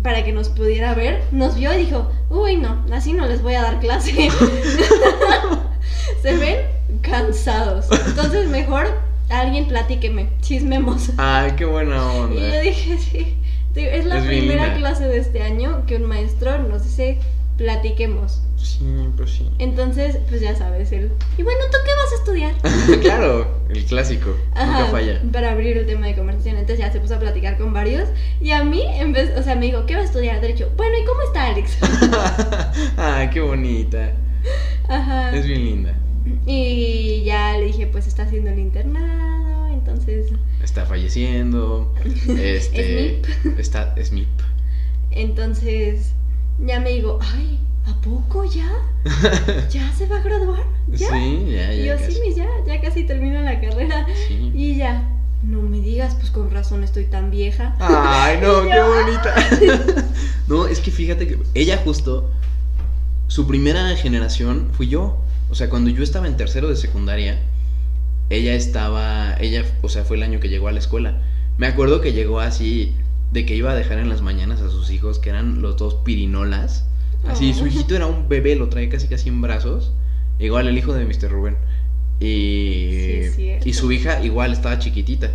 [0.03, 1.23] para que nos pudiera ver.
[1.31, 4.29] Nos vio y dijo, uy, no, así no les voy a dar clase.
[6.21, 6.57] Se ven
[7.01, 7.85] cansados.
[8.07, 8.87] Entonces, mejor
[9.29, 11.09] alguien platíqueme, chismemos.
[11.17, 12.35] Ay, qué buena onda.
[12.39, 13.37] Y yo dije, sí.
[13.75, 17.19] Es la Es primera clase de este año que un maestro nos dice,
[17.57, 18.41] platiquemos.
[18.57, 19.49] Sí, pues sí.
[19.59, 21.11] Entonces, pues ya sabes, el...
[21.37, 23.01] Y bueno, ¿tú qué vas a estudiar?
[23.01, 24.29] claro, el clásico.
[24.49, 25.21] Nunca Ajá, falla.
[25.31, 26.55] para abrir el tema de conversación.
[26.57, 28.09] Entonces ya se puso a platicar con varios.
[28.41, 30.41] Y a mí, en vez, o sea, me dijo, ¿qué va a estudiar?
[30.41, 30.71] Derecho.
[30.77, 31.77] Bueno, ¿y cómo está Alex?
[32.97, 34.11] Ay, qué bonita.
[34.89, 35.35] Ajá.
[35.35, 35.93] Es bien linda.
[36.45, 39.64] Y ya le dije, pues está haciendo el internado.
[40.07, 41.93] Entonces, Está falleciendo.
[42.39, 43.21] Este.
[43.57, 43.93] está.
[43.95, 44.27] Es MIP.
[45.11, 46.11] entonces,
[46.65, 48.69] ya me digo, ay, ¿a poco ya?
[49.69, 50.63] ¿Ya se va a graduar?
[50.87, 51.09] ¿Ya?
[51.09, 51.93] Sí, ya, Y ya.
[51.93, 52.21] yo, sí, casi.
[52.21, 54.05] mis, ya, ya casi termino la carrera.
[54.27, 54.51] Sí.
[54.53, 55.03] Y ya,
[55.43, 57.75] no me digas, pues con razón estoy tan vieja.
[57.79, 59.35] Ay, no, Y qué yo, bonita.
[60.47, 62.29] no, es que fíjate que ella justo,
[63.27, 65.19] su primera generación fui yo.
[65.49, 67.39] O sea, cuando yo estaba en tercero de secundaria,
[68.29, 71.21] ella estaba, ella, o sea, fue el año que llegó a la escuela.
[71.57, 72.95] Me acuerdo que llegó así,
[73.31, 75.95] de que iba a dejar en las mañanas a sus hijos, que eran los dos
[76.05, 76.85] pirinolas.
[77.27, 77.59] Así, Oh.
[77.59, 79.93] su hijito era un bebé, lo traía casi casi en brazos.
[80.39, 81.29] Igual el hijo de Mr.
[81.31, 81.57] Rubén.
[82.19, 85.31] Y, Sí, y su hija igual estaba chiquitita.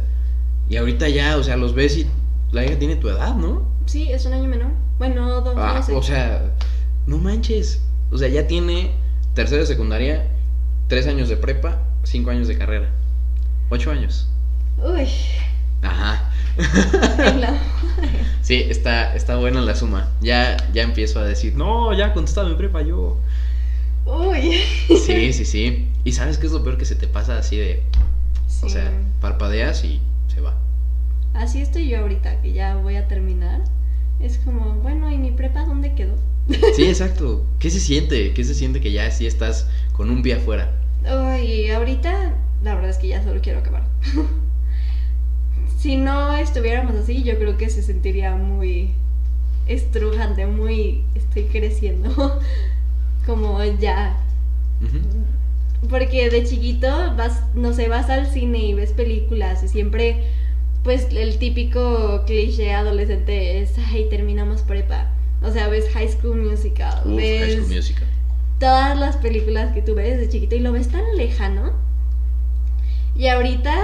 [0.68, 2.06] Y ahorita ya, o sea, los ves y
[2.52, 3.66] la hija tiene tu edad, ¿no?
[3.86, 4.70] Sí, es un año menor.
[4.98, 6.54] Bueno, dos, Ah, o sea,
[7.06, 7.82] no manches.
[8.12, 8.92] O sea, ya tiene
[9.34, 10.28] tercero de secundaria,
[10.88, 12.88] tres años de prepa, cinco años de carrera.
[13.70, 14.28] Ocho años.
[14.78, 15.06] Uy,
[15.82, 16.30] Ajá.
[18.42, 20.08] Sí, está, está buena la suma.
[20.20, 23.16] Ya, ya empiezo a decir, no, ya contestaba mi prepa yo.
[24.06, 24.54] Uy.
[24.98, 25.88] Sí, sí, sí.
[26.04, 27.82] Y sabes qué es lo peor que se te pasa así de,
[28.62, 28.70] o Sí.
[28.70, 28.90] sea,
[29.20, 30.56] parpadeas y se va.
[31.34, 33.60] Así estoy yo ahorita, que ya voy a terminar.
[34.20, 36.16] Es como, bueno, ¿y mi prepa dónde quedó?
[36.74, 37.44] Sí, exacto.
[37.58, 38.32] ¿Qué se siente?
[38.34, 40.70] ¿Qué se siente que ya así estás con un pie afuera?
[41.04, 43.84] Uy, ahorita la verdad es que ya solo quiero acabar.
[45.78, 48.90] si no estuviéramos así, yo creo que se sentiría muy
[49.66, 52.40] estrujante, muy estoy creciendo.
[53.26, 54.18] Como ya.
[55.88, 60.24] Porque de chiquito vas, no sé, vas al cine y ves películas y siempre,
[60.84, 65.10] pues el típico cliché adolescente es, ay, terminamos prepa.
[65.42, 68.08] O sea, ves High School Musical, Uf, ves High School Musical.
[68.60, 71.72] Todas las películas que tú ves de chiquito y lo ves tan lejano.
[73.16, 73.74] Y ahorita,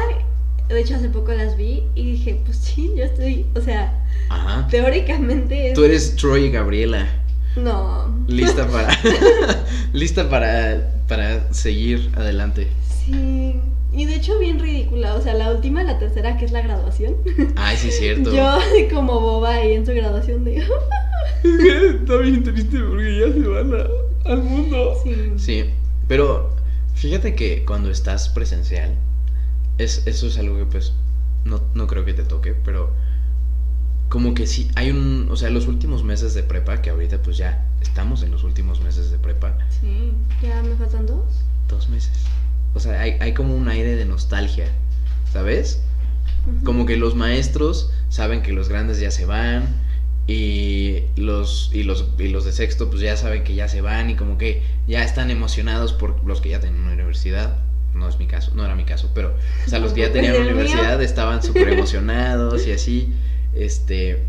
[0.69, 3.93] de hecho hace poco las vi y dije, pues sí, yo estoy, o sea,
[4.29, 4.69] Ajá.
[4.69, 5.75] teóricamente es...
[5.75, 7.09] Tú eres Troy y Gabriela.
[7.57, 8.15] No.
[8.29, 8.97] Lista para.
[9.93, 10.93] lista para.
[11.09, 12.69] para seguir adelante.
[13.05, 13.59] Sí.
[13.97, 17.15] Y de hecho bien ridícula, o sea, la última, la tercera, que es la graduación.
[17.57, 18.31] Ay, sí, es cierto.
[18.35, 18.59] Yo
[18.95, 20.59] como boba ahí en su graduación de...
[21.45, 24.95] Está bien triste porque ya se van a- al mundo.
[25.03, 25.33] Sí.
[25.37, 25.65] Sí,
[26.09, 26.55] pero
[26.95, 28.95] fíjate que cuando estás presencial,
[29.79, 30.93] es, eso es algo que pues
[31.45, 32.91] no, no creo que te toque, pero
[34.09, 37.37] como que sí, hay un, o sea, los últimos meses de prepa, que ahorita pues
[37.39, 40.13] ya estamos en los últimos meses de prepa, Sí.
[40.43, 41.43] ¿Ya me faltan dos?
[41.69, 42.13] dos meses.
[42.77, 44.67] O sea, hay, hay como un aire de nostalgia,
[45.33, 45.81] ¿sabes?
[46.63, 49.65] Como que los maestros saben que los grandes ya se van
[50.27, 54.11] y los, y los, y los de sexto pues ya saben que ya se van
[54.11, 57.57] y como que ya están emocionados por los que ya tienen una universidad.
[57.95, 60.35] No es mi caso, no era mi caso, pero o sea, los que ya tenían
[60.35, 60.43] mío.
[60.43, 63.13] universidad estaban súper emocionados y así.
[63.55, 64.23] Este.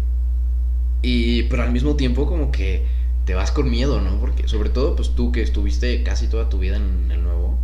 [1.02, 2.86] Y, pero al mismo tiempo, como que
[3.26, 4.22] te vas con miedo, ¿no?
[4.22, 7.60] Porque, sobre todo, pues tú que estuviste casi toda tu vida en el nuevo,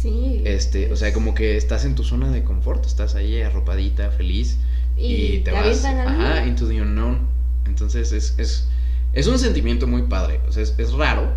[0.00, 0.42] Sí.
[0.44, 4.56] este, o sea, como que estás en tu zona de confort, estás ahí arropadita, feliz,
[4.96, 7.18] y, te, vas ajá, into the unknown.
[7.66, 8.68] Entonces es, es,
[9.12, 11.30] es un sentimiento muy padre, o sea, es, es raro,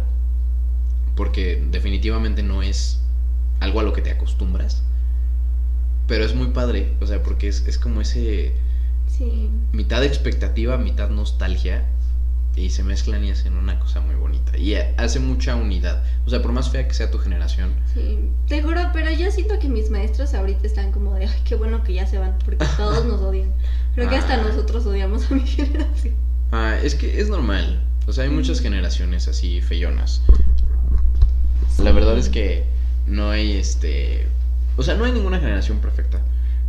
[1.16, 3.00] porque definitivamente no es
[3.60, 4.82] algo a lo que te acostumbras,
[6.08, 8.54] pero es muy padre, o sea, porque es, es como ese
[9.08, 9.50] Sí.
[9.74, 11.86] mitad expectativa, mitad nostalgia,
[12.56, 16.42] y se mezclan y hacen una cosa muy bonita, y hace mucha unidad, o sea,
[16.42, 19.90] por más fea que sea tu generación, Sí, te juro, pero yo siento que mis
[19.90, 23.22] maestros ahorita están como de, ay, qué bueno que ya se van, porque todos nos
[23.22, 23.52] odian.
[23.96, 24.44] Creo que hasta Ah.
[24.48, 26.14] nosotros odiamos a mi generación.
[26.52, 27.82] Ah, es que es normal.
[28.08, 30.22] O sea, hay muchas generaciones así feyonas.
[31.80, 32.66] La verdad es que
[33.08, 34.28] no hay este.
[34.78, 36.20] O sea, no hay ninguna generación perfecta.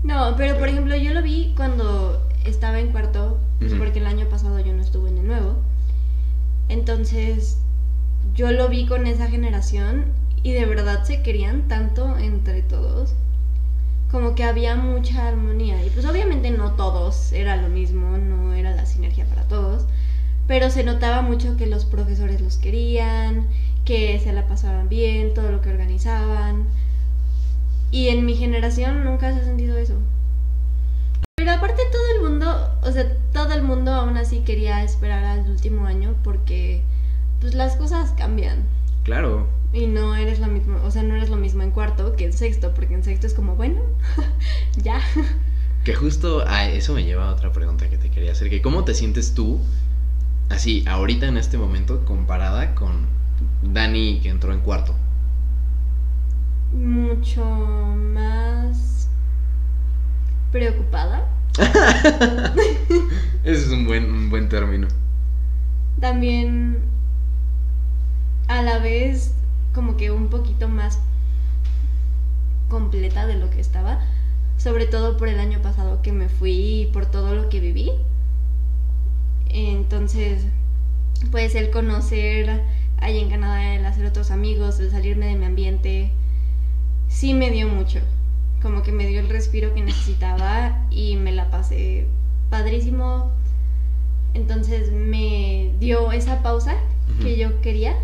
[0.02, 4.28] No, pero por ejemplo, yo lo vi cuando estaba en cuarto, pues, porque el año
[4.28, 5.56] pasado yo no estuve en el nuevo.
[6.68, 7.58] Entonces,
[8.34, 10.06] yo lo vi con esa generación
[10.42, 13.14] y de verdad se querían tanto entre todos.
[14.10, 15.84] Como que había mucha armonía.
[15.84, 19.86] Y pues obviamente no todos era lo mismo, no era la sinergia para todos.
[20.46, 23.48] Pero se notaba mucho que los profesores los querían,
[23.84, 26.64] que se la pasaban bien, todo lo que organizaban.
[27.90, 29.94] Y en mi generación nunca se ha sentido eso.
[33.44, 36.82] Todo el mundo aún así quería esperar al último año porque
[37.42, 38.64] pues las cosas cambian.
[39.02, 39.46] Claro.
[39.70, 42.32] Y no eres lo mismo, o sea, no eres lo mismo en cuarto que en
[42.32, 43.82] sexto, porque en sexto es como, bueno,
[44.82, 44.98] ya.
[45.84, 48.48] Que justo a eso me lleva a otra pregunta que te quería hacer.
[48.48, 49.60] Que ¿Cómo te sientes tú,
[50.48, 53.08] así, ahorita en este momento, comparada con
[53.62, 54.94] Dani que entró en cuarto?
[56.72, 59.10] Mucho más
[60.50, 61.28] preocupada.
[63.44, 64.88] Ese es un buen, un buen término.
[66.00, 66.78] También
[68.48, 69.34] a la vez
[69.72, 70.98] como que un poquito más
[72.68, 74.00] completa de lo que estaba,
[74.56, 77.90] sobre todo por el año pasado que me fui y por todo lo que viví.
[79.48, 80.44] Entonces,
[81.30, 82.62] pues el conocer
[82.98, 86.10] ahí en Canadá, el hacer otros amigos, el salirme de mi ambiente,
[87.08, 88.00] sí me dio mucho.
[88.64, 92.06] Como que me dio el respiro que necesitaba y me la pasé
[92.48, 93.30] padrísimo.
[94.32, 96.74] Entonces me dio esa pausa
[97.20, 97.94] que yo quería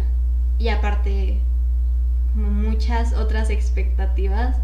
[0.59, 1.39] y aparte
[2.35, 4.59] como muchas otras expectativas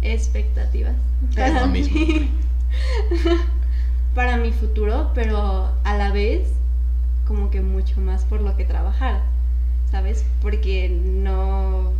[0.00, 0.94] expectativas.
[1.36, 2.28] Es lo mismo,
[4.14, 6.52] para mi futuro pero a la vez
[7.26, 9.22] como que mucho más por lo que trabajar
[9.90, 11.92] sabes porque no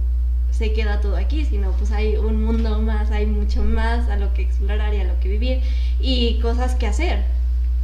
[0.61, 4.35] se queda todo aquí sino pues hay un mundo más hay mucho más a lo
[4.35, 5.63] que explorar y a lo que vivir
[6.01, 7.25] y cosas que hacer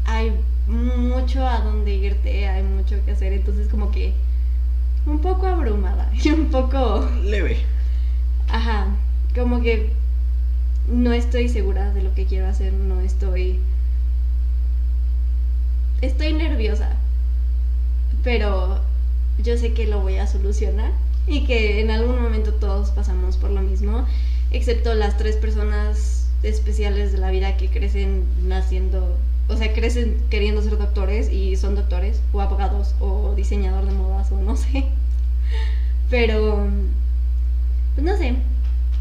[0.05, 0.31] hay
[0.67, 4.13] mucho a dónde irte hay mucho que hacer entonces como que
[5.07, 7.57] un poco abrumada y un poco Leve.
[8.49, 8.89] Ajá,
[9.35, 9.91] como que
[10.87, 13.59] no estoy segura de lo que quiero hacer, no estoy...
[16.03, 16.91] Estoy nerviosa,
[18.23, 18.81] pero
[19.43, 20.93] yo sé que lo voy a solucionar
[21.27, 24.07] y que en algún momento todos pasamos por lo mismo,
[24.51, 29.17] excepto las tres personas especiales de la vida que crecen naciendo,
[29.49, 34.31] o sea, crecen queriendo ser doctores y son doctores, o abogados, o diseñador de modas,
[34.31, 34.87] o no sé.
[36.11, 36.69] Pero
[37.97, 38.35] pues no sé.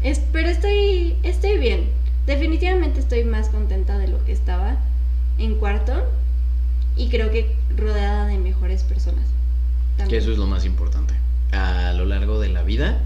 [0.02, 1.90] Es, pero estoy, estoy bien.
[2.26, 4.78] Definitivamente estoy más contenta de lo que estaba
[5.38, 5.92] en cuarto.
[6.96, 9.26] Y creo que rodeada de mejores personas.
[10.08, 11.14] Que eso es lo más importante.
[11.52, 13.00] A lo largo de la vida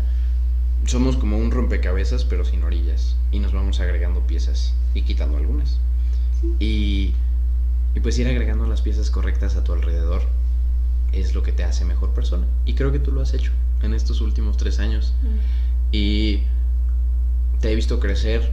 [0.87, 3.17] somos como un rompecabezas pero sin orillas.
[3.33, 5.79] Y nos vamos agregando piezas y quitando algunas.
[6.59, 7.15] Y,
[7.95, 10.23] y pues ir agregando las piezas correctas a tu alrededor
[11.13, 12.47] es lo que te hace mejor persona.
[12.65, 15.15] Y creo que tú lo has hecho en estos últimos tres años.
[15.23, 15.39] Mm.
[15.93, 16.43] Y
[17.61, 18.51] te he visto crecer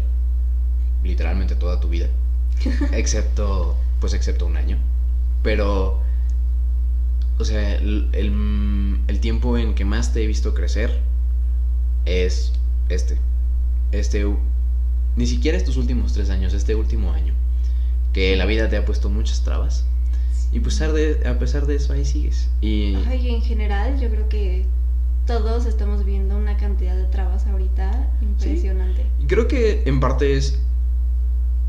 [1.03, 2.07] literalmente toda tu vida.
[2.91, 4.77] excepto, pues excepto un año.
[5.43, 6.01] Pero
[7.39, 10.99] o sea, el, el- el tiempo en que más te he visto crecer
[12.05, 12.53] es
[12.89, 13.17] este.
[13.91, 14.25] Este,
[15.15, 17.33] ni siquiera estos últimos tres años, este último año.
[18.13, 19.85] Que la vida te ha puesto muchas trabas.
[20.51, 22.49] Y pues a pesar de, a pesar de eso, ahí sigues.
[22.61, 24.65] Y Ay, en general, yo creo que
[25.25, 29.05] todos estamos viendo una cantidad de trabas ahorita impresionante.
[29.27, 30.59] creo que en parte es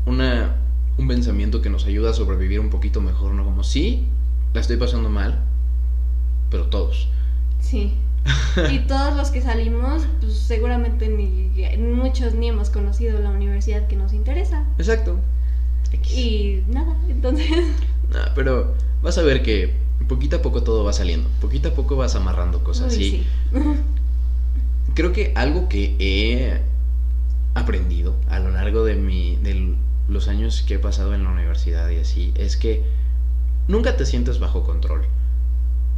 [0.05, 0.55] una,
[0.97, 3.43] un pensamiento que nos ayuda a sobrevivir un poquito mejor, ¿no?
[3.43, 4.07] Como sí,
[4.53, 5.43] la estoy pasando mal,
[6.49, 7.09] pero todos.
[7.61, 7.93] Sí.
[8.71, 13.95] Y todos los que salimos, pues seguramente ni muchos ni hemos conocido la universidad que
[13.95, 14.65] nos interesa.
[14.77, 15.19] Exacto.
[15.91, 16.17] X.
[16.17, 17.47] Y nada, entonces,
[18.11, 19.73] Nah, pero vas a ver que
[20.07, 21.29] poquito a poco todo va saliendo.
[21.41, 22.95] Poquito a poco vas amarrando cosas.
[22.97, 23.27] uy, y sí.
[24.95, 26.61] creo que algo que he
[27.53, 29.75] aprendido a lo largo de, mi, de
[30.07, 32.83] los años que he pasado en la universidad y así es que
[33.67, 35.03] nunca te sientes bajo control.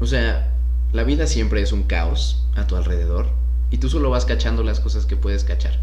[0.02, 0.52] O sea,
[0.94, 3.28] la vida siempre es un caos a tu alrededor
[3.70, 5.80] y tú solo vas cachando las cosas que puedes cachar.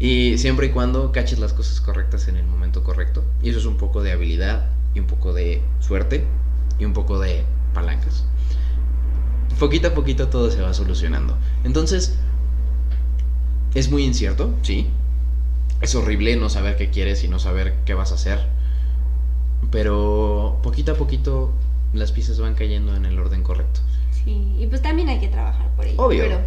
[0.00, 3.22] Y siempre y cuando caches las cosas correctas en el momento correcto.
[3.42, 6.24] Y eso es un poco de habilidad y un poco de suerte
[6.78, 7.44] y un poco de
[7.74, 8.24] palancas.
[9.58, 11.36] Poquito a poquito todo se va solucionando.
[11.64, 12.16] Entonces,
[13.74, 14.88] es muy incierto, sí.
[15.82, 18.40] Es horrible no saber qué quieres y no saber qué vas a hacer.
[19.70, 21.52] Pero poquito a poquito
[21.94, 23.80] las piezas van cayendo en el orden correcto.
[24.24, 26.02] Sí, y pues también hay que trabajar por ello.
[26.02, 26.22] Obvio.
[26.24, 26.40] Pero,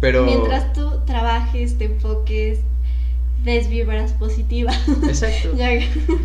[0.00, 0.24] Pero...
[0.24, 2.60] mientras tú trabajes, te enfoques,
[3.44, 4.76] des vibras positivas.
[5.04, 5.54] Exacto.
[5.56, 5.70] ya-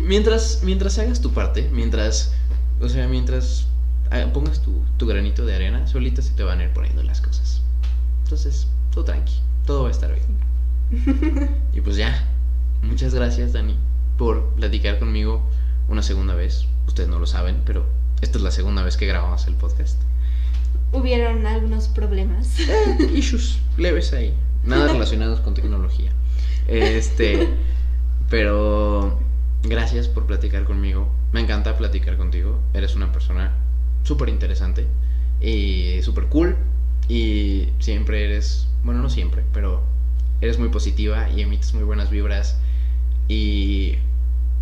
[0.02, 2.32] Mientras, mientras hagas tu parte, mientras,
[2.80, 3.66] o sea, mientras
[4.10, 7.20] ah, pongas tu, tu granito de arena, solita se te van a ir poniendo las
[7.20, 7.62] cosas.
[8.24, 9.34] Entonces, todo tranqui,
[9.66, 11.48] todo va a estar bien.
[11.72, 12.24] Y pues ya,
[12.82, 13.76] muchas gracias Dani
[14.16, 15.42] por platicar conmigo
[15.88, 16.66] una segunda vez.
[16.86, 17.84] Ustedes no lo saben, pero
[18.24, 20.00] esta es la segunda vez que grabamos el podcast.
[20.92, 22.58] Hubieron algunos problemas.
[23.14, 24.32] Issues leves ahí,
[24.64, 26.10] nada relacionados con tecnología.
[26.66, 27.50] Este,
[28.30, 29.20] pero
[29.62, 31.06] gracias por platicar conmigo.
[31.32, 32.58] Me encanta platicar contigo.
[32.72, 33.52] Eres una persona
[34.04, 34.86] súper interesante
[35.42, 36.56] y súper cool.
[37.08, 39.82] Y siempre eres, bueno, no siempre, pero
[40.40, 42.58] eres muy positiva y emites muy buenas vibras.
[43.28, 43.96] Y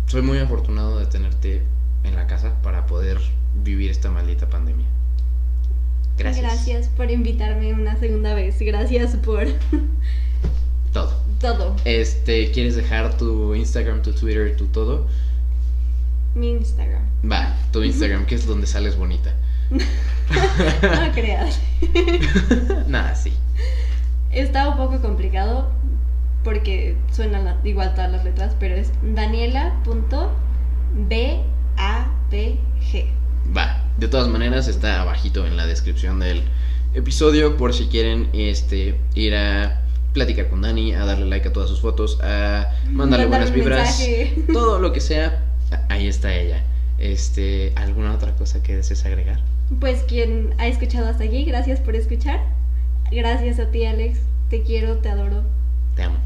[0.07, 1.63] soy muy afortunado de tenerte
[2.03, 3.19] en la casa para poder
[3.63, 4.85] vivir esta maldita pandemia.
[6.17, 6.43] Gracias.
[6.45, 8.59] Gracias por invitarme una segunda vez.
[8.59, 9.45] Gracias por
[10.93, 11.11] Todo.
[11.39, 11.75] todo.
[11.85, 15.07] Este, ¿quieres dejar tu Instagram, tu Twitter, tu todo?
[16.35, 17.01] Mi Instagram.
[17.29, 19.33] Va, tu Instagram, que es donde sales bonita.
[20.81, 21.59] No creas.
[22.87, 23.33] Nada, sí.
[24.31, 25.69] Está un poco complicado
[26.43, 28.91] porque suenan la- igual todas las letras, pero es
[31.77, 33.05] daniela.babg.
[33.55, 36.43] Va, de todas maneras está abajito en la descripción del
[36.93, 39.81] episodio por si quieren este ir a
[40.13, 43.99] platicar con Dani, a darle like a todas sus fotos, a mandarle Mandarle buenas vibras,
[43.99, 44.43] mensaje.
[44.53, 46.63] todo lo que sea, a- ahí está ella.
[46.99, 49.39] Este, ¿alguna otra cosa que desees agregar?
[49.79, 52.41] Pues quien ha escuchado hasta aquí, gracias por escuchar.
[53.11, 54.19] Gracias a ti, Alex.
[54.49, 55.41] Te quiero, te adoro.
[55.95, 56.17] Te amo.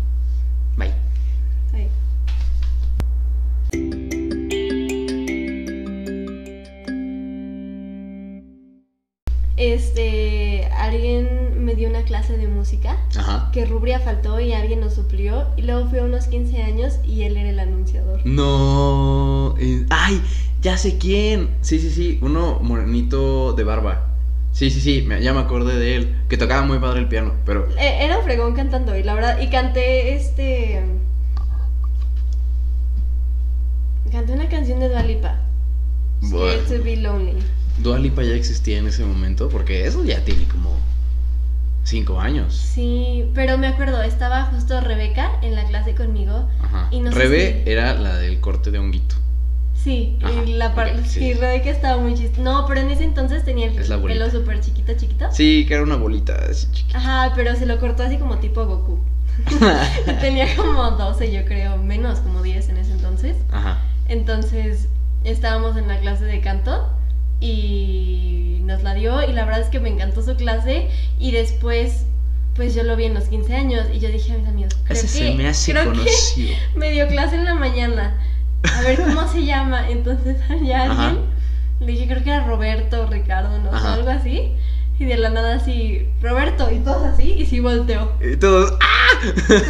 [0.75, 0.91] Bye.
[1.73, 1.87] Ay.
[9.57, 13.49] Este, alguien me dio una clase de música Ajá.
[13.51, 17.23] que Rubria faltó y alguien nos suplió y luego fui a unos 15 años y
[17.23, 18.21] él era el anunciador.
[18.23, 19.55] No.
[19.59, 20.21] eh, ¡Ay!
[20.61, 21.49] Ya sé quién.
[21.61, 22.19] Sí, sí, sí.
[22.21, 24.03] Uno morenito de barba.
[24.51, 25.03] Sí, sí, sí.
[25.07, 26.15] me- ya me acordé de él.
[26.29, 27.33] Que tocaba muy padre el piano.
[27.45, 27.67] Pero.
[27.77, 30.83] Eh, Era un fregón cantando y la verdad, y canté este...
[34.11, 35.35] Canté una canción de Dualipa.
[36.21, 36.61] Bueno.
[36.67, 37.37] to be lonely.
[37.79, 39.49] Dua Lipa ya existía en ese momento.
[39.49, 40.75] Porque eso ya tiene como.
[41.83, 42.53] Cinco años.
[42.53, 46.49] Sí, pero me acuerdo, estaba justo Rebeca en la clase conmigo.
[46.61, 46.89] Ajá.
[46.91, 49.15] Y no Rebe si- era la del corte de honguito.
[49.73, 51.01] Sí, Ajá, y la parte.
[51.05, 51.19] sí.
[51.21, 52.41] sí, Rebeca estaba muy chistosa.
[52.41, 55.27] No, pero en ese entonces tenía el pelo súper chiquito, chiquito.
[55.31, 56.97] Sí, que era una bolita así chiquita.
[56.97, 58.99] Ajá, pero se lo cortó así como tipo Goku.
[60.19, 63.37] tenía como 12, yo creo, menos, como 10 en ese entonces.
[63.49, 63.79] Ajá.
[64.09, 64.89] Entonces
[65.23, 66.89] estábamos en la clase de canto
[67.39, 72.05] y nos la dio y la verdad es que me encantó su clase y después
[72.55, 74.97] pues yo lo vi en los 15 años y yo dije a mis amigos, creo
[74.97, 78.17] Ese que, se me hace creo que me dio clase en la mañana.
[78.75, 79.89] A ver cómo se llama.
[79.89, 80.53] Entonces Ajá.
[80.53, 81.25] alguien
[81.79, 83.93] le dije, creo que era Roberto o Ricardo, no Ajá.
[83.93, 84.53] algo así.
[84.99, 88.13] Y de la nada así, Roberto, y todos así, y sí volteó.
[88.19, 88.73] Y todos.
[88.81, 89.19] ¡Ah!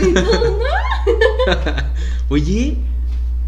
[0.02, 1.54] Y todos, ¿no?
[2.30, 2.78] Oye,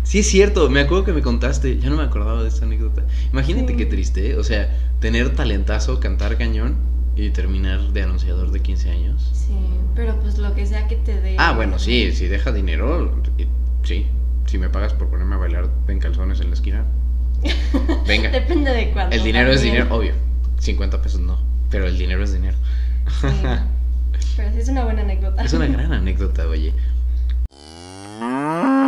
[0.09, 3.03] sí es cierto, me acuerdo que me contaste, ya no me acordaba de esa anécdota.
[3.31, 3.77] Imagínate Sí.
[3.77, 4.37] qué triste, ¿eh?
[4.37, 6.77] o sea, tener talentazo, cantar cañón
[7.15, 9.29] y terminar de anunciador de 15 años.
[9.33, 9.53] Sí,
[9.93, 11.35] pero pues lo que sea que te dé.
[11.37, 13.21] Ah, bueno, sí, si deja dinero,
[13.83, 14.07] sí.
[14.47, 16.85] Si me pagas por ponerme a bailar en calzones en la esquina,
[18.07, 18.31] venga.
[18.31, 19.15] Depende de cuánto.
[19.15, 20.13] El dinero es dinero, obvio.
[20.57, 21.39] 50 pesos no,
[21.69, 22.57] pero el dinero es dinero.
[23.21, 23.27] Sí.
[24.37, 25.43] Pero sí es una buena anécdota.
[25.43, 26.73] Es una gran anécdota, oye.